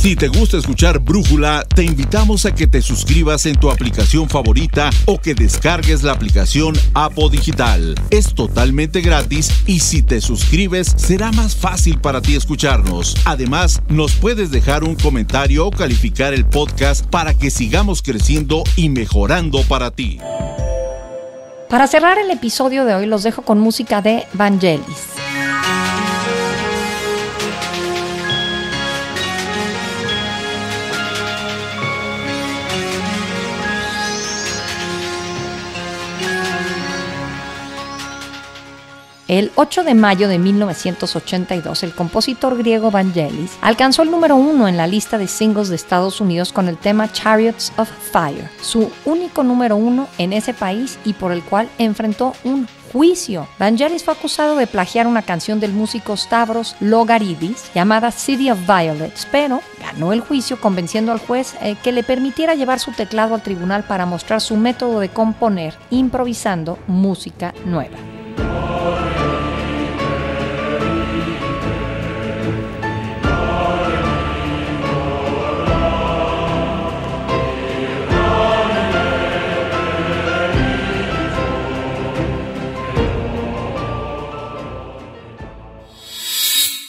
Si 0.00 0.16
te 0.16 0.28
gusta 0.28 0.56
escuchar 0.56 0.98
Brújula, 0.98 1.62
te 1.74 1.84
invitamos 1.84 2.46
a 2.46 2.54
que 2.54 2.66
te 2.66 2.80
suscribas 2.80 3.44
en 3.44 3.56
tu 3.56 3.70
aplicación 3.70 4.30
favorita 4.30 4.88
o 5.04 5.20
que 5.20 5.34
descargues 5.34 6.02
la 6.02 6.12
aplicación 6.12 6.74
Apo 6.94 7.28
Digital. 7.28 7.94
Es 8.10 8.34
totalmente 8.34 9.02
gratis 9.02 9.50
y 9.66 9.80
si 9.80 10.00
te 10.00 10.22
suscribes 10.22 10.94
será 10.96 11.32
más 11.32 11.54
fácil 11.54 12.00
para 12.00 12.22
ti 12.22 12.34
escucharnos. 12.34 13.14
Además, 13.26 13.82
nos 13.90 14.12
puedes 14.12 14.50
dejar 14.50 14.84
un 14.84 14.94
comentario 14.94 15.66
o 15.66 15.70
calificar 15.70 16.32
el 16.32 16.46
podcast 16.46 17.04
para 17.04 17.34
que 17.34 17.50
sigamos 17.50 18.00
creciendo 18.00 18.64
y 18.76 18.88
mejorando 18.88 19.62
para 19.64 19.90
ti. 19.90 20.18
Para 21.70 21.86
cerrar 21.86 22.18
el 22.18 22.32
episodio 22.32 22.84
de 22.84 22.96
hoy 22.96 23.06
los 23.06 23.22
dejo 23.22 23.42
con 23.42 23.60
música 23.60 24.02
de 24.02 24.26
Vangelis. 24.32 25.14
El 39.30 39.52
8 39.54 39.84
de 39.84 39.94
mayo 39.94 40.26
de 40.26 40.40
1982, 40.40 41.84
el 41.84 41.94
compositor 41.94 42.58
griego 42.58 42.90
Vangelis 42.90 43.56
alcanzó 43.60 44.02
el 44.02 44.10
número 44.10 44.34
uno 44.34 44.66
en 44.66 44.76
la 44.76 44.88
lista 44.88 45.18
de 45.18 45.28
singles 45.28 45.68
de 45.68 45.76
Estados 45.76 46.20
Unidos 46.20 46.52
con 46.52 46.66
el 46.66 46.76
tema 46.76 47.12
Chariots 47.12 47.72
of 47.76 47.88
Fire, 48.10 48.50
su 48.60 48.90
único 49.04 49.44
número 49.44 49.76
uno 49.76 50.08
en 50.18 50.32
ese 50.32 50.52
país 50.52 50.98
y 51.04 51.12
por 51.12 51.30
el 51.30 51.44
cual 51.44 51.68
enfrentó 51.78 52.32
un 52.42 52.66
juicio. 52.92 53.46
Vangelis 53.60 54.02
fue 54.02 54.14
acusado 54.14 54.56
de 54.56 54.66
plagiar 54.66 55.06
una 55.06 55.22
canción 55.22 55.60
del 55.60 55.74
músico 55.74 56.16
Stavros 56.16 56.74
Logaridis 56.80 57.70
llamada 57.72 58.10
City 58.10 58.50
of 58.50 58.58
Violets, 58.66 59.28
pero 59.30 59.60
ganó 59.80 60.12
el 60.12 60.22
juicio 60.22 60.60
convenciendo 60.60 61.12
al 61.12 61.20
juez 61.20 61.54
eh, 61.62 61.76
que 61.84 61.92
le 61.92 62.02
permitiera 62.02 62.56
llevar 62.56 62.80
su 62.80 62.90
teclado 62.90 63.36
al 63.36 63.44
tribunal 63.44 63.84
para 63.84 64.06
mostrar 64.06 64.40
su 64.40 64.56
método 64.56 64.98
de 64.98 65.10
componer 65.10 65.76
improvisando 65.90 66.80
música 66.88 67.54
nueva. 67.64 67.96